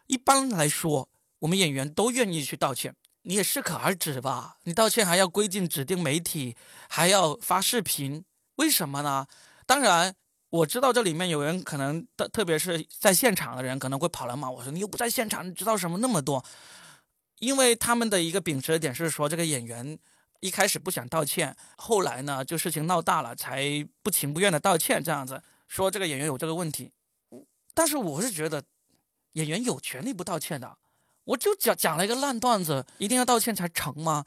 [0.07, 2.95] 一般来说，我们演员都愿意去道歉。
[3.23, 6.55] 你也适可而止吧，你道歉还要归进指定媒体，
[6.87, 8.23] 还要发视频，
[8.55, 9.27] 为什么呢？
[9.67, 10.15] 当然，
[10.49, 16.43] 我知道这里面有人可能特特别是在现场的人可能会跑来骂我说：“你又不在现场，你知道什么那么多？”
[17.39, 19.99] 因为他们的一个秉持的点是说，这个演员
[20.39, 26.91] 一开始不想道歉，后来呢就事情闹大了，才不情不愿的道歉，这样子说这个演员有这个问题。
[27.73, 28.61] 但是我是觉得
[29.33, 30.77] 演员有权利不道歉的，
[31.23, 34.25] 我就讲讲了一个烂段子，一定要道歉才成吗？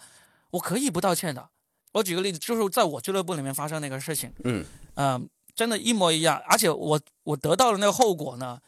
[0.52, 1.50] 我可以不道歉的。
[1.92, 6.40] 我举个例子，就是在我俱乐部里面发生那个事情，嗯嗯、真的，一模一样。
[6.46, 8.59] 而且我我得到的那个后果呢，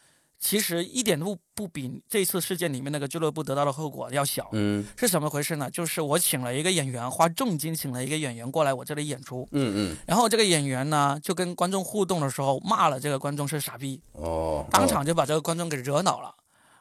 [0.44, 4.46] 其实一点都不比这次事件里面那个俱乐部得到的后果要小。
[4.52, 5.70] 嗯是怎么回事呢？
[5.70, 16.34] 就是我请了一个演员，花重金请了一个演员过来我这里演出，嗯嗯，然后这个演员呢就跟观众互动的时候骂了这个观众是傻逼，哦，当场就把这个观众给惹恼了。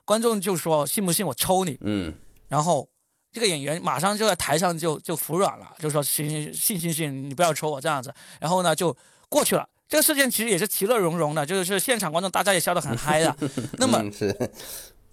[0.04, 2.14] 观众就说：“信不信我抽你嗯？”
[2.50, 2.86] 然后
[3.32, 8.94] 这个演员马上就在台上就就服软了，就说：“行行信信信，你不要抽我这样子。”然后呢就
[9.30, 9.70] 过去了。
[9.88, 13.36] 这个事件其实也是其乐融融的，就是现场观众大家也笑得很嗨的。
[13.78, 14.02] 那么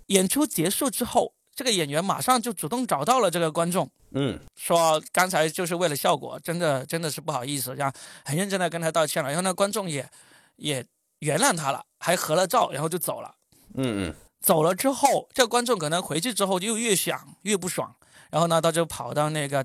[0.06, 7.92] 演出结束之后，这个演员马上就主动找到了这个观众，嗯说刚才就是为了效果，真的真的是不好意思，这样
[8.24, 9.28] 很认真的跟他道歉了。
[9.28, 10.08] 然后呢，观众也
[10.56, 10.84] 也
[11.18, 13.34] 原谅他了，还合了照，然后就走了。
[13.74, 17.94] 嗯嗯走了之后，这个观众可能回去之后就越想越不爽，
[18.30, 19.64] 然后呢，他就跑到那个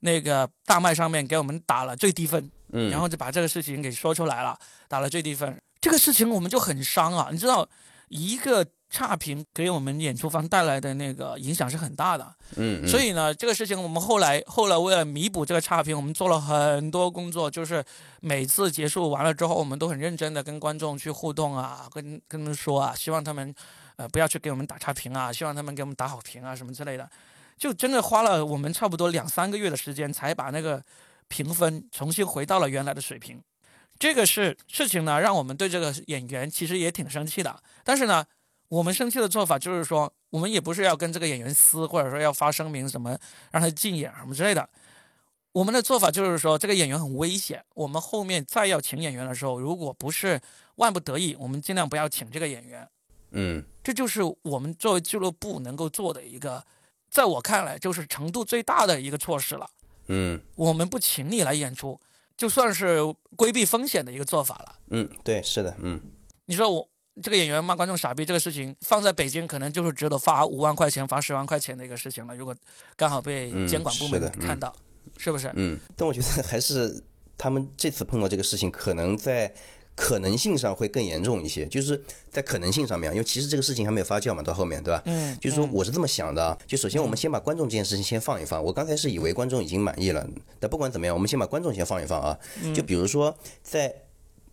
[0.00, 4.58] 那个大麦上面给我们打了最低分，嗯，然后就把这个事情给说出来了，
[4.88, 5.60] 打了最低分。
[5.80, 7.66] 这个事情我们就很伤啊，你知道，
[8.08, 12.24] 一个差评给我们演出方带来的那个影响是很大的。
[12.56, 17.84] 嗯嗯，所以呢，这个事情我们后来后来为了弥补这个差评，我们做了很多工作，就是
[18.20, 23.54] 每次结束完了之后，我们都很认真的跟观众去互动啊，跟跟他们说啊，希望他们
[23.96, 27.08] 呃不要去给我们打差评啊，希望他们给我们打好评啊什么之类的，
[27.56, 30.82] 就真的花了我们差不多两三个月的时间，才把那个
[31.28, 33.42] 评分重新回到了原来的水平。
[33.98, 37.62] 这个是事情呢，让我们对这个演员其实也挺生气的。
[37.82, 38.24] 但是呢，
[38.68, 43.16] 我们生气的做法就是说，我们也不是要跟这个演员撕，或者说要发声明什么
[43.52, 44.68] 让他禁演什么之类的。
[45.52, 50.38] 我们的做法就是说，这个演员很危险，我们后面再要请演员的时候，如果不是
[50.74, 52.86] 万不得已，我们尽量不要请这个演员。
[53.30, 56.62] 嗯这就是我们作为俱乐部能够做的一个，
[57.08, 59.66] 在我看来就是程度最大的一个措施了。
[60.08, 61.98] 嗯我们不请你来演出，
[62.36, 62.98] 就算是
[63.36, 64.74] 规避风险的一个做法了。
[64.90, 66.00] 嗯，对，是的，嗯
[66.46, 66.88] 你说我
[67.22, 72.36] 这个演员骂观众傻逼这个事情，放在北京可能就是值得罚五万块钱、罚十万块钱的一个事情了。
[72.36, 72.54] 如果
[72.94, 74.74] 刚好被嗯监管部门看到，
[75.16, 75.50] 是不是？
[75.54, 77.02] 嗯，但我觉得还是
[77.38, 79.52] 他们这次碰到这个事情，可能在
[79.96, 85.02] 可能性上会更严重一些，就是在可能性上面，因为其实这个事情还没有发酵嘛，到后面对吧？
[85.06, 88.62] 嗯，就是说我是这么想的啊，就首先我们先把观众这件事情先放一放。
[88.62, 90.28] 我刚才是以为观众已经满意了，
[90.60, 92.38] 但不管怎么样，我们先把观众先放一放啊。
[92.74, 93.92] 就比如说在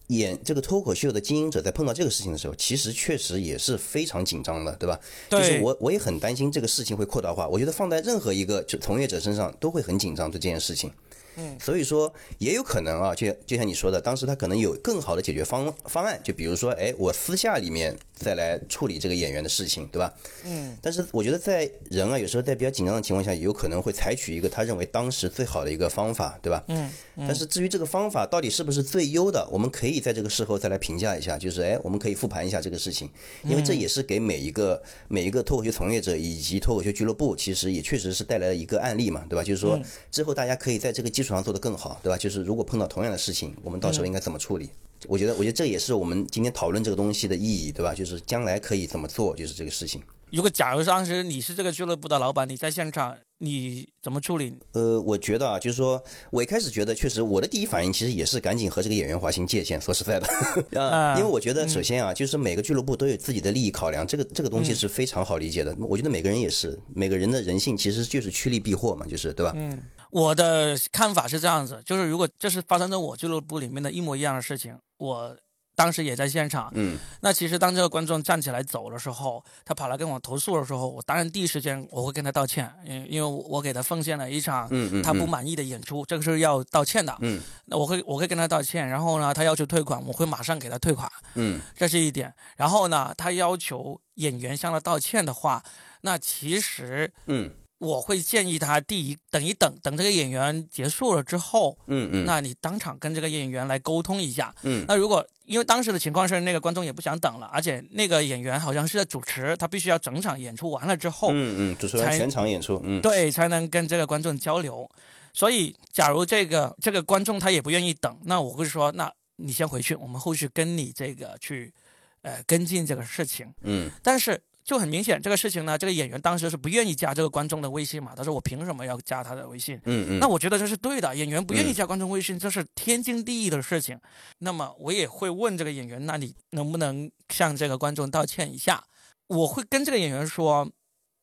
[0.07, 4.99] 演这个脱口秀的经营者在碰到这个事情的时候，其实确实也是非常紧张的，对吧？
[5.29, 7.47] 就是我我也很担心这个事情会扩大化。
[7.47, 10.91] 我觉得放在任何一个就从业者身上都会很紧张对这件事情。
[11.35, 20.13] 嗯，所以说也有可能啊，就就像你说的，当时他可能有更好的解决方方案，就比如说，哎，我私下里面再来处理这个演员的事情，对吧？
[20.45, 20.77] 嗯。
[20.81, 26.63] 但是我觉得在人啊，有时候在比较紧张的情况下，有可能会采取一个他认为当时最好的一个方法，对吧？
[26.67, 26.89] 嗯。
[27.15, 33.09] 但是至于这个方法到底是不是最优的，我们可以在这个事后再来评价一下，就是哎，我们可以复盘一下这个事情，
[33.43, 39.43] 因为这也是给每一个每一个脱口秀从业者以及脱口秀俱乐部，其实也确实是带来了一个案例嘛，对吧？
[39.43, 39.79] 就是说
[40.11, 42.17] 之后大家可以在这个基础上做得更好，对吧？
[42.17, 44.69] 就是如果碰到同样的事情，我们到时候应该怎么处理？
[45.07, 47.93] 我觉得，我觉得这也是我们今天讨论这个东西的意义，对吧？
[47.93, 50.01] 就是将来可以怎么做，就是这个事情。
[50.33, 54.51] 如果假如当时你是这个俱乐部的老板，你在现场，你怎么处理？
[54.71, 59.79] 呃，我觉得啊，就是说我一开始觉得，确实我的第一反应其实也是赶紧和这个演员划清界限。
[59.79, 60.27] 说实在的，
[60.81, 65.75] 啊，因为我觉得首先啊，就是每个俱乐部都有自己的利益考量，这个这个东西是非常好理解的。
[65.79, 69.53] 我觉得每个人也是，每个人的人性其实就是趋利避祸嘛，就是对吧？
[69.55, 75.37] 嗯，我的看法是这样子，就是如果这是发生在我俱乐部里面的一模一样的事情，我。
[75.83, 84.69] 当时也在现场，嗯，那其实当这个观众站起来走的时候，他跑来跟我投诉的时候，我当然第一时间我会跟他道歉，因因为我给他奉献了一场
[85.03, 95.61] 他不满意的演出，这个是要道歉的，嗯，那我会我会跟他道歉，然后呢，他要求退款，我会马上给他退款，嗯，这是一点，然后呢，他要求演员向他道歉的话，
[95.99, 97.51] 那其实，嗯。
[97.83, 114.89] 我会建议他第一等一等，等这个演员结束了之后，嗯嗯，那你当场跟这个演员来沟通一下，嗯，那如果因为当时的情况是那个观众也不想等了，而且那个演员好像是在主持，他必须要整场演出完了之后，嗯嗯，主持人全场演出，嗯，对，才能跟这个观众交流。
[115.33, 121.73] 所以，假如这个这个观众他也不愿意等，那我会说，那你先回去，我们后续跟你这个去，
[122.21, 124.41] 呃，跟进这个事情，嗯，但是。
[124.63, 128.13] 就很明显，这个事情呢，这个演员当时是不愿意加这个观众的微信嘛？
[128.15, 130.19] 他说：“我凭什么要加他的微信？”嗯嗯。
[130.19, 133.99] 那我觉得这是对的，演员不愿意加观众微信，这是天经地义的事情。
[134.39, 138.81] 那么我也会问这个演员：“那你能不能向这个观众道歉一下？”
[139.27, 140.71] 我会跟这个演员说：“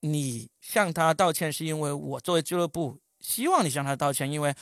[0.03, 4.55] 你向他道歉是因为我作为俱乐部希望你向他道歉，因为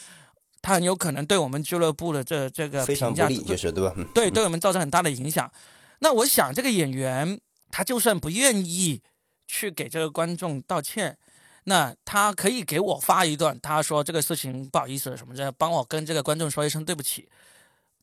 [0.62, 3.92] 他很有可能对我们俱乐部的这这个非常不利，就是对吧？
[4.14, 5.50] 对，对我们造成很大的影响。
[5.98, 7.40] 那我想这个演员。
[7.70, 9.00] 他就算不愿意
[9.46, 11.16] 去给这个观众道歉，
[11.64, 17.28] 那他可以给我发一段，他说这个事情不好意思什么的，帮我跟这个观众说一声对不起。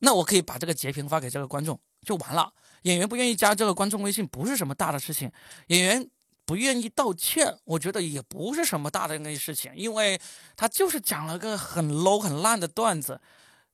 [0.00, 2.52] 那我可以把这个截屏发给这个观众就完了。
[2.82, 5.30] 演员不愿意加这个观众微信不是什么大的事情，
[5.68, 6.08] 演员
[6.44, 10.20] 不愿意道歉，我觉得也不是什么大的那事情，因为
[10.56, 13.20] 他就是讲了个很 low 很烂的段子。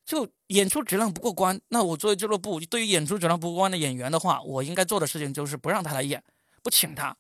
[0.04, 6.22] 就演出质量不过关，那我作为俱乐部，对于演出质量不过关的演员的话，我应该做的事情就是不让他来演，
[6.62, 7.16] 不请他，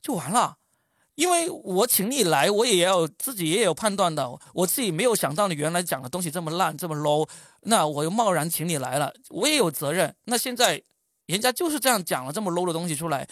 [0.00, 0.56] 就完了。
[1.14, 7.28] 因为我请你来，我也要自己也有判断的，我自己没有想到你原来讲的东西这么烂这么 low，
[7.62, 10.14] 那我又贸然请你来了，我也有责任。
[10.26, 10.80] 那现在
[11.26, 13.26] 人家就是这样讲了这么 low 的东西出来，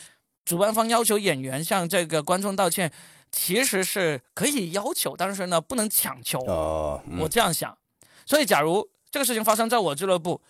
[0.44, 2.92] 主办方要求演员向这个观众道歉，
[3.30, 6.40] 其实是可以要求，但是呢不能强求。
[6.40, 7.78] 哦，我这样想。
[8.26, 10.42] 所以，假如这个事情发生在我俱乐部，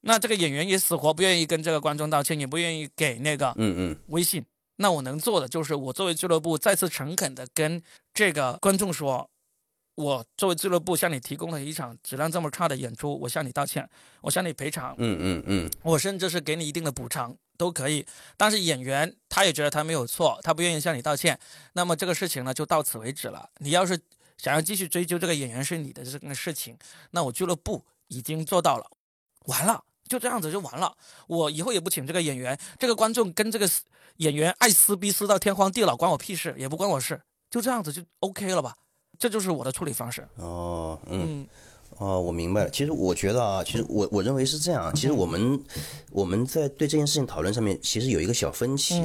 [0.00, 4.42] 那这个演员也死活不愿意跟这个观众道歉，也不愿意给那个嗯嗯微信，
[4.76, 7.82] 那我能做的就是，我作为俱乐部再次诚恳的跟
[8.14, 9.28] 这个观众说，
[9.94, 13.86] 我作为俱乐部向你提供了一场质量这么差的演出，我向你道歉，
[14.22, 18.06] 我向你赔偿，嗯嗯嗯，我甚至是给你一定的补偿都可以。
[18.38, 21.38] 但是演员他也觉得他没有错，他不愿意向你道歉，
[21.74, 23.50] 那么这个事情呢就到此为止了。
[23.58, 24.00] 你要是。
[24.38, 26.78] 想要继续追究这个演员是你的这个事情，
[27.10, 28.90] 那我俱乐部已经做到了，
[29.46, 30.96] 完了就这样子就完了。
[31.26, 33.68] 我以后也不请这个演员，这个观众跟这个
[34.16, 37.20] 演员爱撕逼撕到天荒地老，关我屁事，也不关我事，
[37.50, 38.74] 就这样子就 OK 了吧？
[39.18, 40.26] 这就是我的处理方式。
[40.36, 41.46] 哦，嗯。
[41.98, 42.70] 哦，我明白了。
[42.70, 44.94] 其实我觉得啊，其实我我认为是这样。
[44.94, 45.60] 其实我们
[46.10, 49.02] 我们在对这件事情讨论上面，其实有一个小分歧，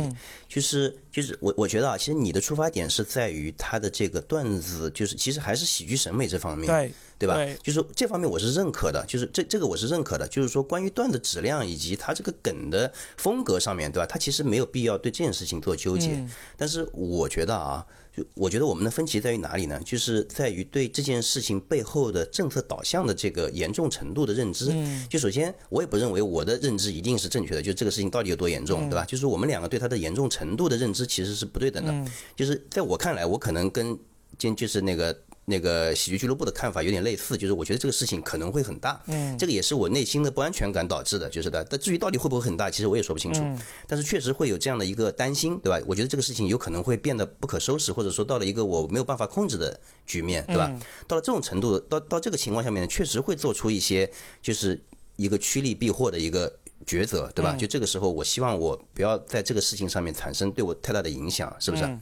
[0.47, 6.91] 就是就是我我觉得啊，其实你的出发点是在于他的这个段子，就是其实还是喜剧审美这方面，对
[7.23, 7.35] 对吧？
[7.35, 14.05] 对就是这方面我是认可的，就是这这个我是认可的，就是说关于段的质量以及它这个梗的风格上面，对吧？
[14.05, 16.21] 它其实没有必要对这件事情做纠结。
[16.57, 19.79] 但是我觉得啊，就我觉得我们的分歧在于哪里呢？
[19.85, 24.73] 就是在于对这件事情背后的政策导向的这个严重程度的认知。
[25.09, 29.05] 就首先，我也不认为我的认知一定是正确的，就这个事情到底有多严重，对吧？
[29.05, 32.11] 就是我们两个对它的严重程度的认知其实是不对等的。
[32.35, 33.97] 就是在我看来，我可能跟
[34.37, 35.17] 今就是那个。
[35.45, 41.63] 那个喜剧俱乐部的看法有点类似，就是我觉得这个事情可能会很大，嗯，这个也是我内心的不安全感导致的，就是的。
[41.65, 43.43] 但至于到底会不会很大，其实我也说不清楚，
[43.85, 45.83] 但是确实会有这样的一个担心，对吧？
[45.85, 50.71] 我觉得这个事情有可能会变得不可收拾，或者说到了一个我没有办法控制的局面，对吧？
[51.07, 54.09] 到了这种程度，到到这个情况下面，确实会做出一些
[54.41, 54.81] 就是
[55.17, 56.49] 一个趋利避祸的一个
[56.85, 57.53] 抉择，对吧？
[57.59, 61.99] 就这个时候，我希望我不要在这个事情上面产生对我太大的影响，是不是？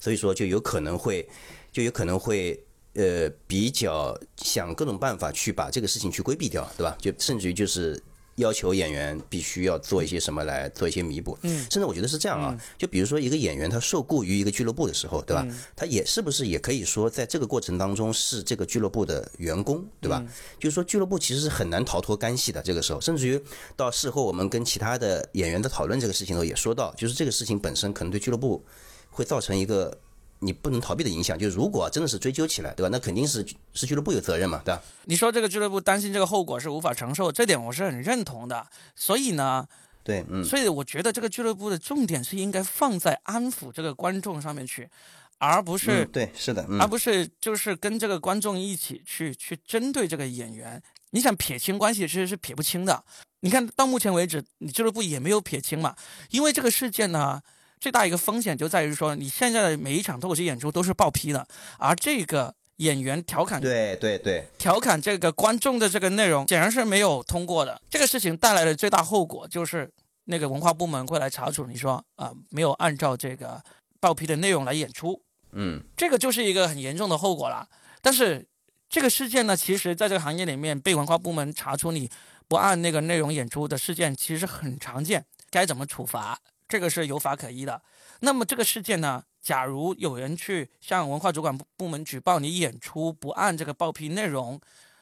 [0.00, 1.28] 所以说，就有可能会，
[1.70, 2.60] 就有可能会。
[2.94, 6.94] 呃，比较想各种办法去把这个事情去规避掉，对吧？
[7.00, 7.98] 就甚至于就是
[8.36, 11.38] 要求演员必须要做一些什么来做一些弥补。
[11.40, 15.46] 嗯，甚至我觉得是这样啊，就比如说一个演员他受雇于一个俱乐部的时候，对吧？
[15.74, 20.22] 他也是不是也可以说在这个过程当中是这个俱乐部的员工，对吧？
[20.58, 22.60] 就是说俱乐部其实是很难逃脱干系的。
[22.60, 23.42] 这个时候，甚至于
[23.74, 28.62] 到事后我们跟其他的演员的讨论这个事情的时候也说到，就是这个事情本身可能对俱乐部
[29.10, 29.96] 会造成一个。
[30.42, 32.88] 你不能逃避的影响，就如果真的是追究起来，对吧？
[32.90, 34.82] 那肯定是是俱乐部有责任嘛，对吧？
[35.04, 38.66] 你说这个俱乐部担心这个后果是无法承受，这点我是很认同的。
[38.96, 39.64] 所以呢，
[40.02, 44.90] 对，嗯，所以我觉得这个俱乐部的重点是应该放在安抚这个观众上面去，
[45.38, 50.82] 而不是对，是的，而不是就是跟这个观众一起去去针对这个演员。
[51.10, 53.04] 你想撇清关系，其实是撇不清的。
[53.40, 55.94] 你看到目前为止，你俱乐部也没有撇清嘛，
[56.30, 57.40] 因为这个事件呢。
[57.82, 61.44] 最大一个风险就在于说，你现在的每一场脱口秀演出都是报批的，
[61.78, 67.82] 而这个演员调侃，对对对，调侃这个观众的这个内容，显然是没有通过的。
[67.90, 69.90] 这个事情带来的最大后果就是，
[70.26, 73.60] 那个文化部门会来查处你说啊，没有按照这个
[73.98, 75.20] 报批的内容来演出，
[75.50, 77.66] 嗯，这个就是一个很严重的后果了。
[78.00, 78.46] 但是
[78.88, 82.08] 这个事件呢，其实在这个行业里面被文化部门查出你
[82.46, 85.24] 不按那个内容演出的事件，其实很常见。
[85.50, 86.38] 该怎么处罚？
[86.72, 87.82] 这个是有法可依的。
[88.20, 89.22] 那么这个事件呢？
[89.42, 94.58] 假如有人去向文化主管部部门举报你演出不按这个报批内容，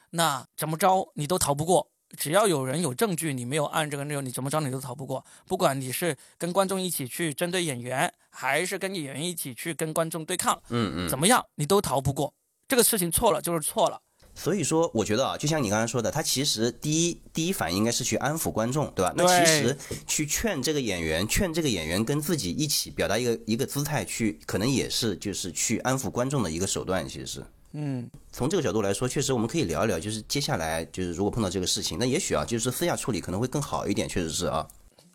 [0.09, 1.87] 那怎么着你都逃不过。
[2.17, 5.23] 只要有人有证据，你没有按这个内容，你怎么着你都逃不过。
[5.47, 12.33] 不管你是跟观众一起去针对演员，还是跟演员一起去跟观众对抗，嗯嗯，怎么样你都逃不过。
[12.67, 14.01] 这个事情错了就是错了。
[14.41, 19.13] 所以说，我觉得啊，就像你刚才说的，他其实第一第一反应应该是去安抚观众，对吧？
[19.15, 19.77] 那其实
[20.07, 27.07] 去劝这个演员，劝这个演员跟自己一起表达一个一个姿态，去可能也是就是去安抚观众的一个手段。
[27.07, 34.09] 其实是，嗯，从这个角度来说，确实我们可以聊一聊，就是接下来就是如果碰到这个事情，那也许啊，就是私下处理可能会更好一点。
[34.09, 34.67] 确实是啊，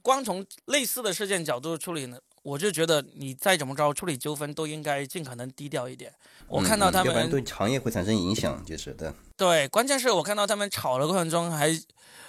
[0.02, 2.16] 光从类似的事件角度处理呢。
[2.46, 6.12] 我就觉得你再怎么着处理纠纷都应该尽可能低调一点。
[6.46, 9.12] 我看到他们，要不然对行业会产生影响，就是对。
[9.36, 11.76] 对，关键是我看到他们吵的过程中还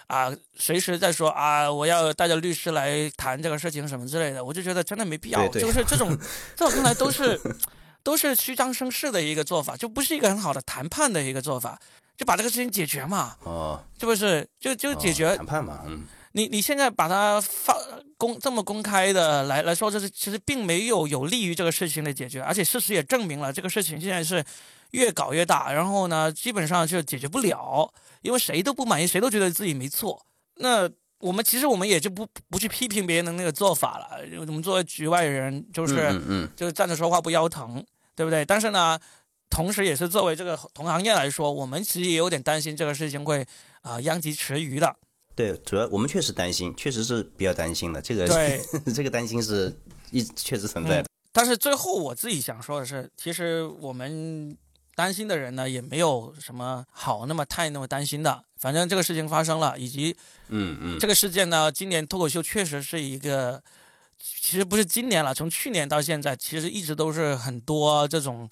[0.07, 5.47] 啊，随时在说啊，我要带着律师来谈这个事情什么之类的，我就觉得真的没必要。
[5.49, 6.18] 就是这种，
[6.57, 7.39] 在我看来都是
[8.01, 11.80] 都是虚张声势的一个做法，就不是一个很好的谈判的一个做法，
[12.18, 13.36] 就把这个事情解决嘛。
[13.43, 14.49] 哦，这不是？
[14.59, 16.05] 就就解决谈判嘛，嗯。
[16.38, 17.75] 你你现在把它发
[18.15, 24.45] 公这么公开的来来说，这是其实并没有有利于这个事情的解决，而且事实也证明了这个事情现在是
[24.91, 30.23] 越搞越大，然后呢，基本上就解决不了，因为谁都不满意，谁都觉得自己没错。
[30.57, 34.07] 那我们其实我们也就不不去批评别人的那个做法了，
[34.41, 36.21] 我们作为局外人，就是
[36.55, 37.83] 就是站着说话不腰疼，
[38.15, 38.45] 对不对？
[38.45, 38.99] 但是呢，
[39.49, 43.43] 同时也是作为这个同行业来说，我们其实也有点担心这个事情会
[43.81, 44.95] 啊殃及池鱼的。
[45.38, 48.01] 对，主要我们确实担心，确实是比较担心的。
[48.01, 48.59] 这个对，
[48.91, 49.71] 这个担心是
[50.09, 51.07] 一确实存在的。
[51.31, 54.57] 但是最后我自己想说的是，其实我们
[54.95, 58.43] 担心的人呢，也没有什么好那么太那么担心的。
[58.57, 60.17] 反正这个事情发生了，以及
[60.47, 63.61] 嗯嗯，这个事件呢，今年脱口秀确实是一个，
[64.17, 68.49] 其实不是今年了，从去年到现在，其实一直都是很多这种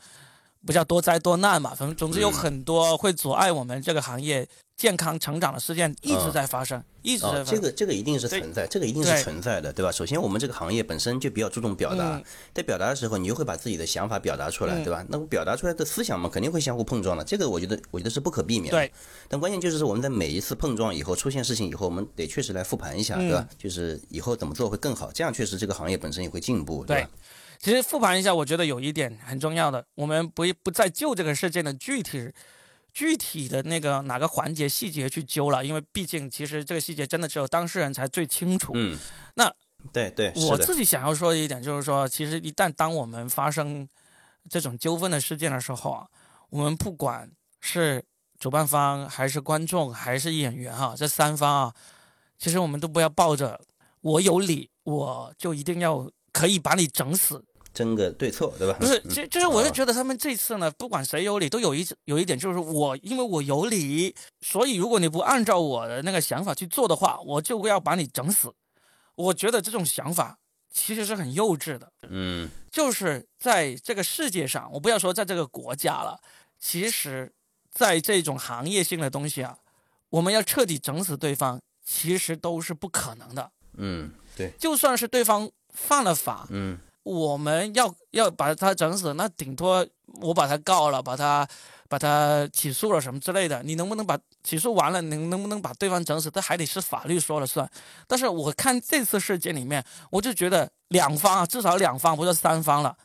[0.66, 4.48] 不叫多灾多难嘛，反正总之有很多会阻碍我们这个行业。
[4.78, 7.56] 健康成长的事件一直在发生，一直在发生。
[7.56, 9.90] 这个这个一定是存在，这个一定是存在的，对吧？
[9.90, 12.22] 首先，我们这个行业本身就比较注重表达，
[12.54, 15.02] 在表达的时候，你就会把自己的想法表达出来，对吧？
[15.08, 17.24] 那么表达出来的思想嘛，肯定会相互碰撞的。
[17.24, 18.78] 这个我觉得，我觉得是不可避免的。
[18.78, 18.92] 对。
[19.30, 23.48] 但关键就是说，我们在每一次碰撞以后，出现事情以后，我们得确实来复盘一下，对吧？
[23.58, 27.10] 就是以后怎么做会更好，这样确实这个行业本身也会进步，对吧？
[27.66, 32.32] 其实复盘一下，我觉得有一点很重要的，我们不不再就这个事件的具体。
[32.94, 38.72] 具体的那个哪个环节细节去揪了，因为毕竟其实这个细节真的只有当事人才最清楚。
[38.76, 38.98] 嗯，
[39.34, 39.52] 那
[39.92, 43.86] 对对，我自己想要说的一点就是说，其实一旦当我们发生
[44.48, 46.08] 这种纠纷的事件的时候啊，
[46.52, 48.02] 我们不管是
[48.40, 51.74] 主办方还是观众还是演员啊，这三方啊，
[52.38, 53.60] 其实我们都不要抱着
[54.02, 57.44] 我有理我就一定要可以把你整死，
[57.76, 58.76] 争个对错，对吧？
[58.80, 68.52] 不是，嗯就就是我就觉得他们这次呢，不管谁有理，都有一有一点就是我因为我有理，所以如果你不按照我的那个想法去做的话，我就要把你整死。
[69.16, 70.40] 我觉得这种想法
[70.72, 71.92] 其实是很幼稚的。
[72.10, 76.20] 嗯就是在这个世界上，我不要说在这个国家了，
[76.60, 77.32] 其实，
[77.72, 79.58] 在这种行业性的东西啊，
[80.10, 83.52] 我们要彻底整死对方，其实都是不可能的。
[83.78, 89.86] 嗯，对，就算是对方犯了法，嗯我们要要把他整死，那顶多
[90.22, 91.48] 我把他告了，把他
[91.88, 93.62] 把他起诉了什么之类的。
[93.62, 97.70] 你能不能把起诉完了，能能不能把对方整死，这还得是法律说了算。
[98.08, 102.98] 但是我看这次事件里面，我就觉得两方啊，至少两方不是三方了，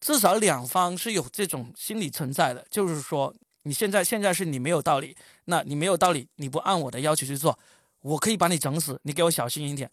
[0.00, 3.34] 至少两方是有这种心理存在的，就是说
[3.64, 5.16] 你现在现在是你没有道理，
[5.46, 7.58] 那你没有道理，你不按我的要求去做，
[8.02, 9.90] 我可以把你整死，你给我小心一点。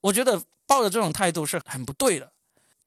[0.00, 2.32] 我觉得抱着这种态度是很不对的。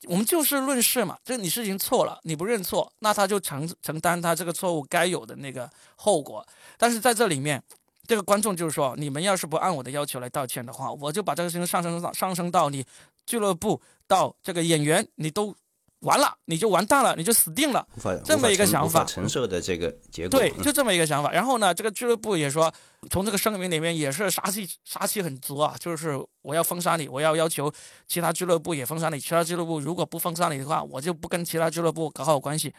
[0.08, 6.46] 我们就事论事嘛，这你事情错了，你不认错，那他就承承担他这个错误该有的那个后果。
[6.78, 7.62] 但是在这里面，
[8.08, 12.86] 这个观众就是说，你们要是不按我的要求来道歉的话，我就把这个事情上升到上升到你
[13.26, 15.56] 俱乐部到这个演员，你都
[16.04, 17.86] 完了，你就完蛋了，你就死定了。
[18.24, 21.32] 这么一个想法承受的这个结果，对，嗯就这么一个想法。
[21.32, 22.72] 然后呢，这个俱乐部也说，
[23.10, 27.72] 从这个声明里面也是杀气杀气很足啊，就是我要封杀你，我要要求
[28.08, 32.74] 其他俱乐部也封杀你，其他俱乐部如果不封杀你的话，我就不跟其他俱乐部搞好关系。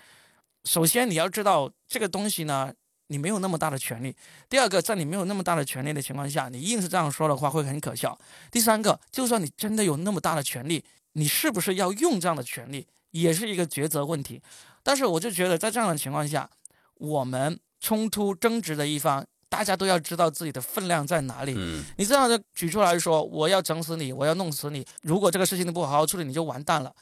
[0.65, 2.73] 首先你要知道这个东西呢，
[3.09, 4.15] 你没有那么大的权利。
[4.49, 8.19] 第二个，在你没有那么大的权利的情况下，你硬是这样说的话会很可笑。
[8.51, 10.85] 第三个，就算你真的有那么大的权利，
[11.15, 14.41] 你是不是要用这样的权利，也是一个抉择问题。
[14.85, 16.49] 但是我就觉得在这样的情况下，
[16.95, 21.55] 我们冲突争执的一方，大家都要知道自己的分量在哪里。
[21.57, 26.95] 嗯你这样的举出来说，我要整死你，我要弄死你，如果这个事情你不好好处理，你就完蛋了。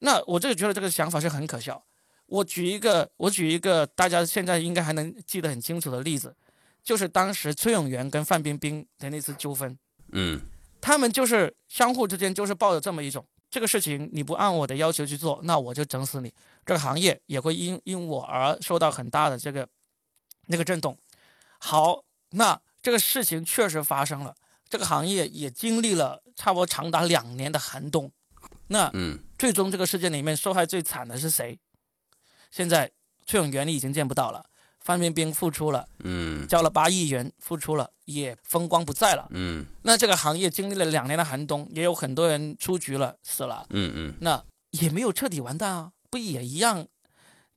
[0.00, 1.84] 那我这个觉得这个想法是很可笑。
[2.26, 6.34] 我举一个，我举一个大家现在应该还能记得很清楚的例子，
[6.82, 9.78] 就是当时崔永元跟范冰冰的那次纠纷，
[10.12, 10.40] 嗯
[10.80, 16.32] 他们就是相互之间就是抱着这么一种，这个事情你不按我的要求去做，那我就整死你。
[16.64, 19.68] 这个行业也会因因我而受到很大的这个
[20.46, 20.96] 那个震动。
[21.58, 24.34] 好，那这个事情确实发生了，
[24.70, 28.10] 这个行业也经历了差不多长达两年的寒冬。
[28.68, 31.58] 那嗯最终这个事件里面受害最惨的是谁？
[32.50, 32.90] 现在
[33.26, 34.46] 崔永元你已经见不到了，
[34.84, 39.28] 范冰冰复出了，嗯交了八亿元，复出了，也风光不再了。
[39.30, 46.86] 嗯那这个行业经历了两年的寒冬，也有很多人出局了，死了，嗯嗯那也没有彻底完蛋啊，不也一样？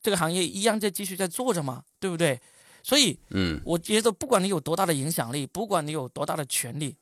[0.01, 1.83] 这个行业一样在继续在做着嘛？
[1.99, 2.39] 对不对？
[2.83, 6.95] 所以嗯我觉得，不管你有多大的影响力，不管你有多大的权利，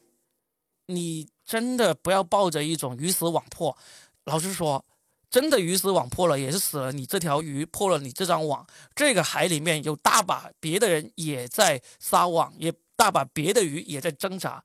[0.87, 3.77] 你真的不要抱着一种鱼死网破。
[4.23, 4.85] 老实说，
[5.33, 8.63] 真的鱼死网破了，也是死了你这条鱼，破了你这张网。
[8.93, 14.63] 这个海里面有大把别的人也在撒网，也大把别的鱼也在挣扎。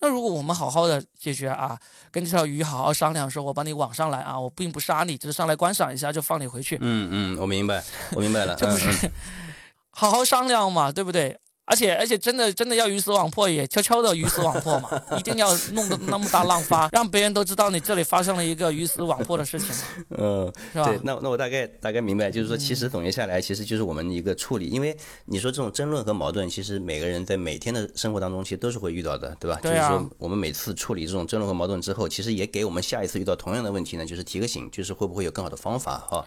[0.00, 1.80] 那如果我们好好的解决啊，
[2.10, 7.82] 跟这条鱼好好商量，说我把你网上来啊，我并不杀你，只是上来观赏一下就放你回去，嗯嗯，我明白，
[8.12, 9.10] 我明白了， 这不是
[9.88, 11.38] 好好商量嘛，对不对？
[11.66, 19.82] 而且而且真的真的要鱼死网破，也悄悄的鱼死网破嘛，一定要弄得那么大浪花，让别人都知道你这里发生了一个鱼死网破的事情嘛，
[20.18, 20.52] 嗯。
[20.72, 21.00] 是吧对，？
[21.02, 29.58] 那那我大概大概明白，就是说，其实总结下来，其实就是我们一个处理，因为你说这种争论和矛盾，其实每个人在每天的生活当中，其实都是会遇到的，对吧？
[29.62, 36.26] 对啊就是说，我们每次处理这种争论和矛盾之后，其实也给我们下一次遇到同样的问题呢，就是提个醒，就是会不会有更好的方法哈？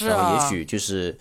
[0.00, 1.16] 然是啊，后也许就是，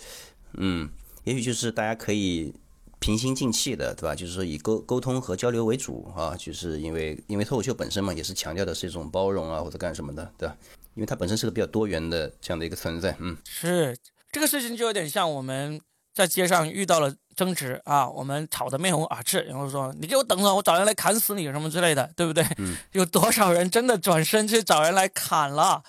[0.53, 0.89] 嗯，
[1.26, 2.53] 也许就是大家可以
[2.99, 4.15] 平心静气的，对吧？
[4.15, 10.55] 就是说以沟沟通和交流为主啊，就是因为因为脱口秀本身嘛，也是强调的是一种包容啊，或者干什么的，对吧？
[10.95, 13.95] 因为它本身是个比较多元的这样的一个存在，嗯是
[14.31, 15.79] 这个事情就有点像我们
[16.13, 22.43] 在街上遇到了争执啊，我们吵得面红耳赤，然后说你给我等着，我找人来砍死你什么之类的，对不对？
[22.93, 25.83] 有多少人真的转身去找人来砍了？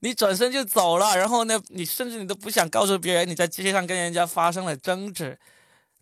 [0.00, 5.38] 你转身就走了，然后呢，你甚至你都不想告诉别人你在街上跟人家发生了争执，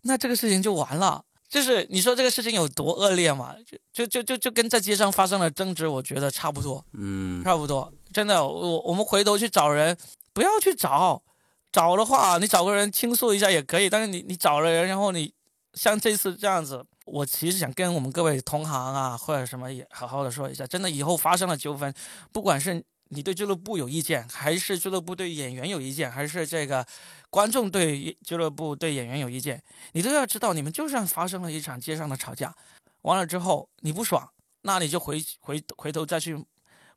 [0.03, 1.23] 那这个事情就完了。
[1.49, 3.53] 就是你说这个事情有多恶劣嘛？
[3.91, 6.81] 就就就就就跟在街上发生了争执，我觉得差不多。
[6.93, 9.97] 嗯差不多，真的，我我们回头去找人，
[10.31, 11.21] 不要去找，
[11.69, 15.33] 找的话，你找个人倾诉一下也可以，但是你你找了人，然后你
[15.73, 21.93] 像这次这样子，我其实想跟我们各位同行啊或者什么也好好的说一下，真的以后发生了纠纷，
[22.31, 22.81] 不管是
[23.11, 26.85] 你对俱乐部有意见，还是俱乐部对演员有意见，还是这个
[27.29, 32.55] 观众对俱乐部对演员有意见，你都要知道，你们就算发生了一场街上的吵架，
[33.03, 34.27] 完了之后你不爽，
[34.63, 36.45] 那你就回回回头再去。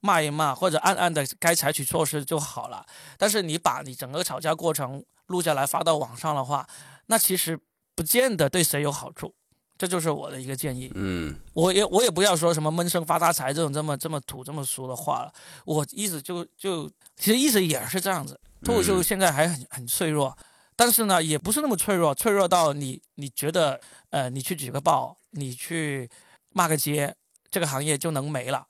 [0.01, 2.85] 骂一骂，或者暗暗的该采取措施就好了。
[3.17, 6.69] 但是你把你整个吵架过程录下来发到网上的话，
[7.07, 7.59] 那其实
[7.97, 9.35] 不见得对谁有好处。
[9.77, 10.91] 这就是我的一个建议。
[10.95, 15.33] 嗯，我也我也不要说什么闷声发大财这种这么这么土这么俗的话了。
[15.65, 18.39] 我一直就就其实一直也是这样子。
[18.63, 20.37] 脱口秀现在还很很脆弱，
[20.75, 26.09] 但是呢也不是那么脆弱，脆弱到你你觉得呃你去举个报，你去
[26.51, 27.15] 骂个街，
[27.51, 28.67] 这个行业就能没了。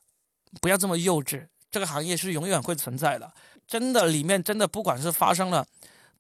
[0.61, 3.33] 不要这么幼稚，这个行业是永远会存在的。
[3.67, 5.67] 真的，里面真的不管是发生了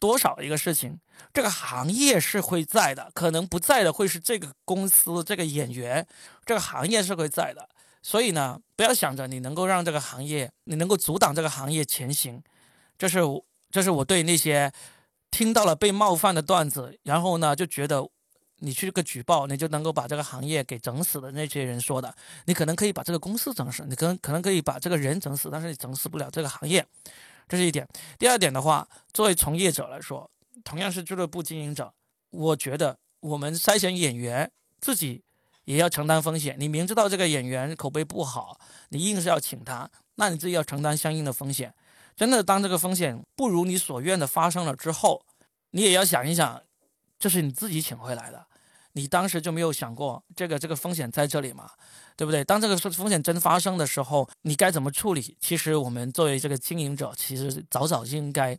[0.04, 1.00] 多少一个事情，
[1.32, 3.10] 这个行业是会在的。
[3.14, 6.06] 可能不在的会是这个公司、这个演员，
[6.44, 7.66] 这个行业是会在的。
[8.02, 12.42] 所以呢，不要想着你能够让这个行业，你能够阻挡这个行业前行。
[12.98, 13.20] 这是
[13.70, 14.70] 这是我对那些
[15.30, 18.06] 听到了被冒犯的段子，然后呢就觉得。
[18.60, 22.14] 你去个举报，你就能够把这个行业给整死的那些人说的，
[22.46, 26.86] 你可能可以把这个公司整死，你可能可能可以把这个人整死，但是你整死不了这个行业，
[27.46, 27.86] 这是一点。
[28.16, 30.28] 第二点的话，作为从业者来说，
[30.64, 31.94] 同样是俱乐部经营者，
[32.30, 34.50] 我觉得我们筛选演员
[34.80, 35.22] 自己
[35.64, 36.56] 也要承担风险。
[36.58, 38.58] 你明知道这个演员口碑不好，
[38.88, 41.72] 你硬是要请他，那你自己要承担相应的风险。
[42.16, 45.24] 真的，当这个风险不如你所愿的发生了之后，
[45.70, 46.62] 你也要想一想，
[47.16, 48.46] 这是你自己请回来的。
[48.96, 51.70] 你当时就没有想过这个这个风险在这里嘛，
[52.16, 52.44] 对不对？
[52.44, 55.36] 当这个风险真发生的时候，你该怎么处理？
[55.40, 58.56] 其实我们作为这个经营者，其实早早就应该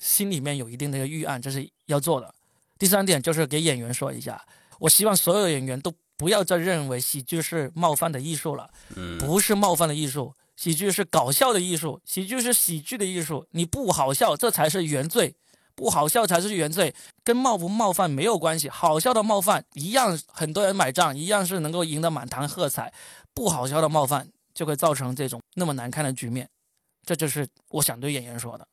[0.00, 2.34] 心里面有一定的一个预案，这是要做的。
[2.78, 4.44] 第三点就是给演员说一下，
[4.80, 8.70] 我希望所有演员都不要再认为喜剧是冒犯的艺术了，
[9.18, 15.34] 不是冒犯的艺术，喜剧是搞笑的艺术，喜剧是喜剧的艺术，你不好笑，这才是原罪。
[15.74, 16.92] 不好笑才是原罪，
[17.22, 18.68] 跟冒不冒犯没有关系。
[18.68, 22.92] 好笑的冒犯一样，很多人买账，一样是能够赢得满堂喝彩。
[23.32, 26.50] 不好笑的冒犯就会造成这种那么难看的局面。
[27.04, 28.66] 这就是我想对演员说的。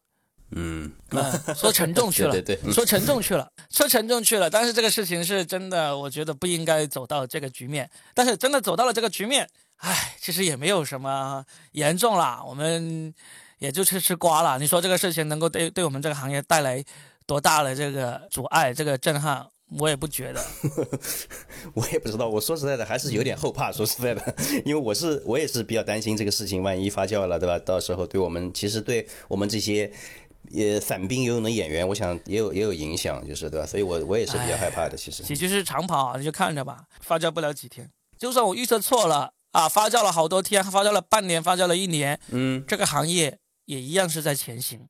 [0.51, 0.91] 嗯，
[1.55, 4.49] 说沉重去了，对对，说沉重去了，说沉重去了。
[4.49, 7.89] 但是这个事情是真的，我觉得不应该走到这个局面。
[8.13, 12.43] 但是真的走到了这个局面，唉，其实也没有什么严重啦。
[12.45, 13.13] 我们。
[13.59, 14.59] 也就吃吃瓜了。
[14.59, 16.83] 你说这个事情能够对对我们这个行业带来
[17.25, 19.47] 多大的这个阻碍、这个震撼，
[19.79, 20.45] 我也不觉得。
[21.73, 22.27] 我也不知道。
[22.27, 23.71] 我说实在的，还是有点后怕。
[23.71, 24.35] 说实在的，
[24.65, 27.57] 因为我是我也是比较担心这个事情，万一发酵了，对吧？
[27.59, 29.89] 到时候对我们，其实对我们这些
[30.55, 33.65] 也散兵游泳的演员，我想也有也有影响，就是对吧？
[33.65, 34.95] 所以我我也是比较害怕的。
[34.97, 37.91] 其实喜剧是长跑，你就看着吧，发酵不了几天。
[38.17, 43.37] 就算我预测错了啊，发酵了好多天，发酵了半年，发酵了一年，嗯，这个行业。
[43.65, 44.87] 也一样是在前行，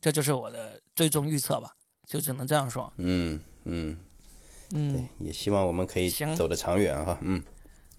[0.00, 1.70] 这就是我的最终预测吧，
[2.08, 2.92] 就只能这样说。
[2.96, 3.96] 嗯嗯
[4.72, 7.16] 嗯，也希望我们可以走得长远哈。
[7.22, 7.40] 嗯，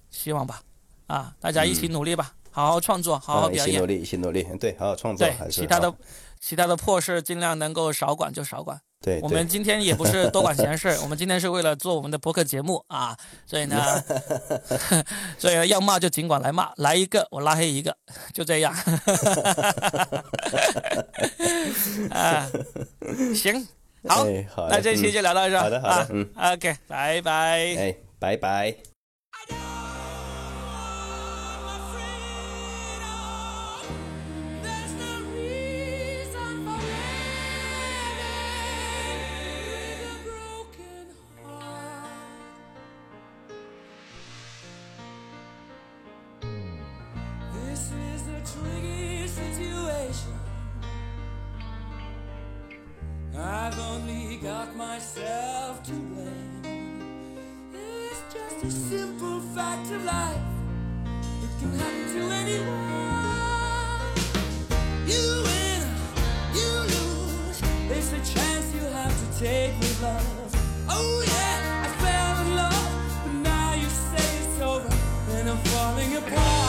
[0.09, 0.61] 希望吧。
[1.07, 3.69] 啊，大家一起努力吧，好好创作，好好表演。
[3.69, 4.45] 一起努力，一起努力。
[4.59, 5.25] 对，好好创作。
[5.25, 5.93] 对，其他的
[6.41, 8.81] 其他的破事尽量能够少管就少管。
[9.03, 13.17] 对，我们今天也不是多管闲事，我们今天是为了做我们的博客节目啊，
[13.47, 14.03] 所以呢，
[15.39, 17.97] 所以要骂就尽管来骂，来一个我拉黑一个，
[18.31, 18.71] 就这样。
[22.11, 22.47] 啊，
[23.33, 23.67] 行，
[24.07, 24.27] 好，
[24.69, 28.90] 那这期就聊到这，好的，好的，嗯，OK，拜拜，哎，拜拜。
[53.53, 57.03] I've only got myself to blame.
[57.73, 60.37] It's just a simple fact of life.
[61.43, 62.69] It can happen to anyone.
[65.05, 65.83] You win,
[66.55, 67.61] you lose.
[67.91, 70.85] It's a chance you have to take with love.
[70.87, 72.93] Oh yeah, I fell in love,
[73.25, 74.95] but now you say it's over,
[75.31, 76.60] and I'm falling apart.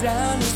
[0.00, 0.47] Down